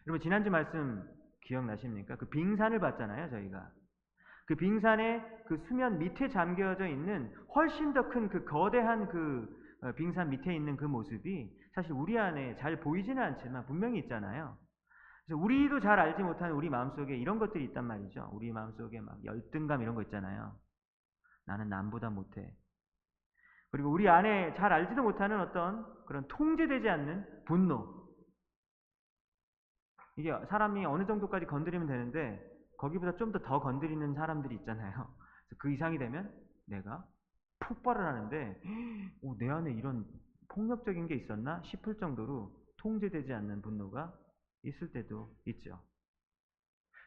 여러분 0.07 0.23
지난주 0.23 0.51
말씀 0.51 1.07
기억나십니까? 1.43 2.17
그 2.17 2.27
빙산을 2.31 2.81
봤잖아요, 2.81 3.29
저희가. 3.29 3.71
그 4.47 4.55
빙산의 4.55 5.45
그 5.47 5.59
수면 5.69 5.99
밑에 5.99 6.31
잠겨져 6.31 6.87
있는 6.87 7.31
훨씬 7.55 7.93
더 7.93 8.09
큰 8.09 8.31
그 8.31 8.47
거대한 8.47 9.07
그 9.09 9.55
어, 9.83 9.93
빙산 9.93 10.31
밑에 10.31 10.57
있는 10.57 10.79
그 10.79 10.87
모습이 10.87 11.55
사실 11.75 11.93
우리 11.93 12.19
안에 12.19 12.57
잘 12.57 12.81
보이지는 12.81 13.23
않지만 13.23 13.67
분명히 13.67 13.99
있잖아요. 13.99 14.57
그래서 15.27 15.43
우리도 15.43 15.81
잘 15.81 15.99
알지 16.01 16.23
못하는 16.23 16.55
우리 16.55 16.71
마음속에 16.71 17.15
이런 17.15 17.39
것들이 17.39 17.65
있단 17.65 17.85
말이죠. 17.85 18.31
우리 18.33 18.51
마음속에 18.51 18.99
막 18.99 19.23
열등감 19.27 19.83
이런 19.83 19.95
거 19.95 20.01
있잖아요. 20.01 20.59
나는 21.45 21.69
남보다 21.69 22.09
못해. 22.09 22.57
그리고 23.71 23.91
우리 23.91 24.09
안에 24.09 24.55
잘 24.55 24.73
알지도 24.73 25.03
못하는 25.03 25.41
어떤 25.41 25.85
그런 26.07 26.27
통제되지 26.29 26.89
않는 26.89 27.45
분노. 27.47 28.07
이게 30.17 30.33
사람이 30.49 30.85
어느 30.87 31.07
정도까지 31.07 31.47
건드리면 31.47 31.87
되는데 31.87 32.41
거기보다 32.79 33.17
좀 33.17 33.33
더 33.33 33.41
더 33.41 33.61
건드리는 33.61 34.15
사람들이 34.15 34.55
있잖아요. 34.57 35.09
그 35.59 35.71
이상이 35.71 35.99
되면 35.99 36.33
내가 36.67 37.05
폭발을 37.61 38.05
하는데 38.05 38.61
오, 39.23 39.37
내 39.39 39.49
안에 39.49 39.73
이런 39.73 40.07
폭력적인 40.49 41.07
게 41.07 41.15
있었나 41.17 41.63
싶을 41.65 41.97
정도로 41.99 42.53
통제되지 42.79 43.33
않는 43.33 43.63
분노가 43.63 44.13
있을 44.65 44.93
때도 44.93 45.35
있죠. 45.47 45.81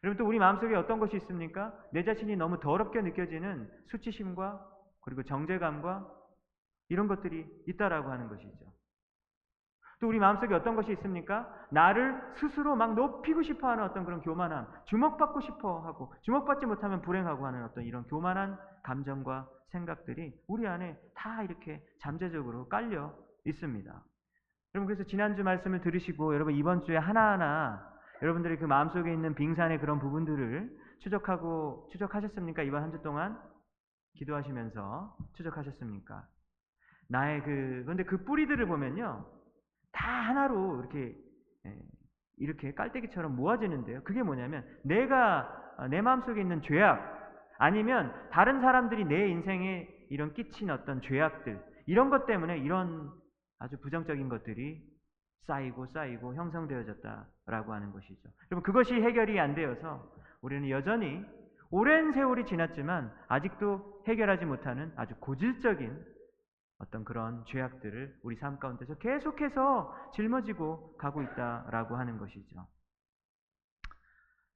여러분 0.03 0.17
또 0.17 0.27
우리 0.27 0.39
마음속에 0.39 0.75
어떤 0.75 0.99
것이 0.99 1.17
있습니까? 1.17 1.73
내 1.91 2.03
자신이 2.03 2.35
너무 2.35 2.59
더럽게 2.59 3.01
느껴지는 3.01 3.69
수치심과 3.91 4.65
그리고 5.01 5.23
정죄감과 5.23 6.18
이런 6.89 7.07
것들이 7.07 7.45
있다라고 7.67 8.11
하는 8.11 8.27
것이죠. 8.27 8.69
또 10.01 10.07
우리 10.07 10.17
마음속에 10.17 10.53
어떤 10.55 10.75
것이 10.75 10.93
있습니까? 10.93 11.53
나를 11.71 12.21
스스로 12.39 12.75
막 12.75 12.95
높이고 12.95 13.43
싶어 13.43 13.67
하는 13.67 13.83
어떤 13.83 14.05
그런 14.05 14.21
교만함, 14.21 14.65
주목받고 14.85 15.41
싶어 15.41 15.79
하고, 15.81 16.13
주목받지 16.21 16.65
못하면 16.65 17.01
불행하고 17.01 17.45
하는 17.45 17.65
어떤 17.65 17.83
이런 17.83 18.03
교만한 18.05 18.57
감정과 18.83 19.49
생각들이 19.71 20.33
우리 20.47 20.67
안에 20.67 20.97
다 21.15 21.43
이렇게 21.43 21.83
잠재적으로 22.01 22.69
깔려 22.69 23.13
있습니다. 23.45 24.03
여러분, 24.73 24.87
그래서 24.87 25.03
지난주 25.09 25.43
말씀을 25.43 25.81
들으시고, 25.81 26.33
여러분 26.33 26.53
이번 26.55 26.83
주에 26.83 26.95
하나하나 26.95 27.85
여러분들이 28.21 28.57
그 28.57 28.65
마음속에 28.65 29.11
있는 29.11 29.35
빙산의 29.35 29.79
그런 29.81 29.99
부분들을 29.99 30.77
추적하고, 30.99 31.89
추적하셨습니까? 31.91 32.63
이번 32.63 32.83
한 32.83 32.91
주 32.91 33.01
동안 33.01 33.37
기도하시면서 34.15 35.17
추적하셨습니까? 35.33 36.25
나의 37.09 37.43
그, 37.43 37.83
근데 37.85 38.03
그 38.03 38.23
뿌리들을 38.23 38.65
보면요. 38.65 39.25
다 39.91 40.07
하나로 40.07 40.79
이렇게 40.79 41.15
예, 41.65 41.75
이렇게 42.37 42.73
깔때기처럼 42.73 43.35
모아지는데요. 43.35 44.03
그게 44.03 44.23
뭐냐면 44.23 44.63
내가 44.83 45.49
어, 45.77 45.87
내 45.87 46.01
마음속에 46.01 46.39
있는 46.39 46.61
죄악 46.61 47.19
아니면 47.57 48.13
다른 48.31 48.61
사람들이 48.61 49.05
내 49.05 49.27
인생에 49.27 49.87
이런 50.09 50.33
끼친 50.33 50.69
어떤 50.69 51.01
죄악들 51.01 51.59
이런 51.87 52.09
것 52.09 52.25
때문에 52.25 52.59
이런 52.59 53.11
아주 53.57 53.77
부정적인 53.81 54.29
것들이 54.29 54.81
쌓이고 55.47 55.87
쌓이고 55.87 56.35
형성되어졌다라고 56.35 57.73
하는 57.73 57.91
것이죠. 57.91 58.29
여러분 58.51 58.63
그것이 58.63 58.93
해결이 58.93 59.39
안 59.39 59.55
되어서 59.55 60.09
우리는 60.41 60.69
여전히 60.69 61.25
오랜 61.71 62.11
세월이 62.11 62.45
지났지만 62.45 63.11
아직도 63.27 64.03
해결하지 64.07 64.45
못하는 64.45 64.91
아주 64.95 65.15
고질적인 65.19 66.18
어떤 66.79 67.03
그런 67.03 67.43
죄악들을 67.45 68.19
우리 68.23 68.35
삶 68.37 68.57
가운데서 68.59 68.95
계속해서 68.95 69.95
짊어지고 70.15 70.97
가고 70.97 71.21
있다라고 71.21 71.95
하는 71.95 72.17
것이죠. 72.17 72.67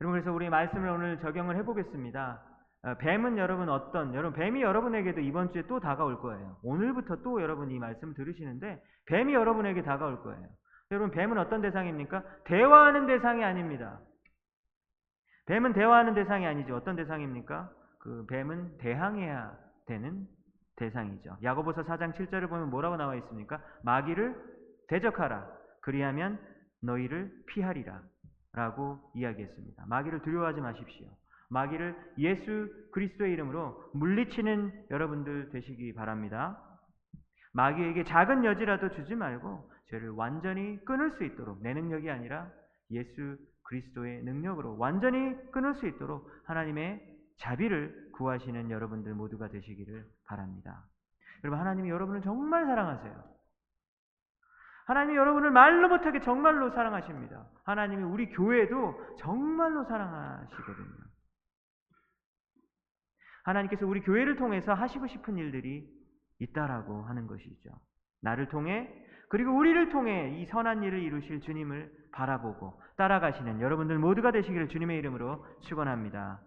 여러분 0.01 0.19
그래서 0.19 0.34
우리 0.34 0.49
말씀을 0.49 0.89
오늘 0.89 1.19
적용을 1.19 1.57
해보겠습니다. 1.57 2.41
어, 2.86 2.95
뱀은 2.95 3.38
여러분 3.38 3.69
어떤 3.69 4.13
여러분 4.13 4.38
뱀이 4.38 4.61
여러분에게도 4.61 5.21
이번 5.21 5.51
주에 5.53 5.65
또 5.67 5.80
다가올 5.80 6.19
거예요. 6.19 6.57
오늘부터 6.63 7.21
또 7.24 7.41
여러분 7.41 7.71
이 7.71 7.80
말씀을 7.80 8.13
들으시는데 8.13 8.82
뱀이 9.05 9.34
여러분에게 9.34 9.84
다가올 9.84 10.21
거예요. 10.24 10.47
여러분 10.91 11.11
뱀은 11.11 11.38
어떤 11.38 11.61
대상입니까? 11.61 12.24
대화하는 12.45 13.07
대상이 13.07 13.43
아닙니다. 13.43 13.99
뱀은 15.45 15.74
대화하는 15.74 16.13
대상이 16.13 16.45
아니죠. 16.45 16.76
어떤 16.76 16.95
대상입니까? 16.95 17.69
그 17.99 18.26
뱀은 18.28 18.78
대항해야 18.80 19.57
되는 19.88 20.28
대상이죠. 20.76 21.38
야고보서 21.43 21.84
4장 21.84 22.13
7절을 22.13 22.49
보면 22.49 22.69
뭐라고 22.69 22.97
나와 22.97 23.15
있습니까? 23.15 23.61
마귀를 23.84 24.36
대적하라. 24.88 25.47
그리하면 25.82 26.39
너희를 26.82 27.32
피하리라. 27.47 28.01
라고 28.53 28.99
이야기했습니다. 29.15 29.86
마귀를 29.88 30.21
두려워하지 30.21 30.61
마십시오. 30.61 31.07
마귀를 31.49 31.95
예수 32.19 32.71
그리스도의 32.91 33.34
이름으로 33.34 33.91
물리치는 33.93 34.88
여러분들 34.91 35.49
되시기 35.49 35.93
바랍니다. 35.93 36.61
마귀에게 37.53 38.03
작은 38.03 38.45
여지라도 38.45 38.89
주지 38.89 39.15
말고 39.15 39.69
죄를 39.89 40.09
완전히 40.09 40.84
끊을 40.86 41.11
수 41.17 41.24
있도록 41.24 41.61
내 41.61 41.74
능력이 41.74 42.09
아니라 42.09 42.49
예수 42.91 43.38
그리스도의 43.63 44.24
능력으로 44.24 44.78
완전히 44.78 45.36
끊을 45.51 45.76
수 45.76 45.88
있도록 45.88 46.30
하나님의 46.45 47.01
자비를 47.38 48.03
구하시는 48.24 48.71
여러분들 48.71 49.13
모두가 49.13 49.49
되시기를 49.49 50.05
바랍니다. 50.26 50.86
여러분 51.43 51.59
하나님이 51.59 51.89
여러분을 51.89 52.21
정말 52.21 52.65
사랑하세요. 52.65 53.34
하나님이 54.86 55.17
여러분을 55.17 55.51
말로 55.51 55.89
못하게 55.89 56.21
정말로 56.21 56.71
사랑하십니다. 56.71 57.45
하나님이 57.63 58.03
우리 58.03 58.30
교회도 58.30 59.17
정말로 59.17 59.84
사랑하시거든요. 59.86 61.03
하나님께서 63.43 63.86
우리 63.86 64.01
교회를 64.01 64.38
통해서 64.38 64.74
하시고 64.74 65.07
싶은 65.07 65.38
일들이 65.38 65.89
있다라고 66.39 67.03
하는 67.03 67.28
것이죠. 67.28 67.69
나를 68.21 68.47
통해 68.47 68.89
그리고 69.30 69.51
우리를 69.51 69.89
통해 69.89 70.38
이 70.39 70.45
선한 70.45 70.84
일을 70.84 71.01
이루실 71.01 71.41
주님을 71.41 71.91
바라보고 72.11 72.82
따라가시는 72.95 73.59
여러분들 73.59 73.97
모두가 73.97 74.32
되시기를 74.32 74.69
주님의 74.69 74.97
이름으로 74.99 75.45
축원합니다. 75.61 76.41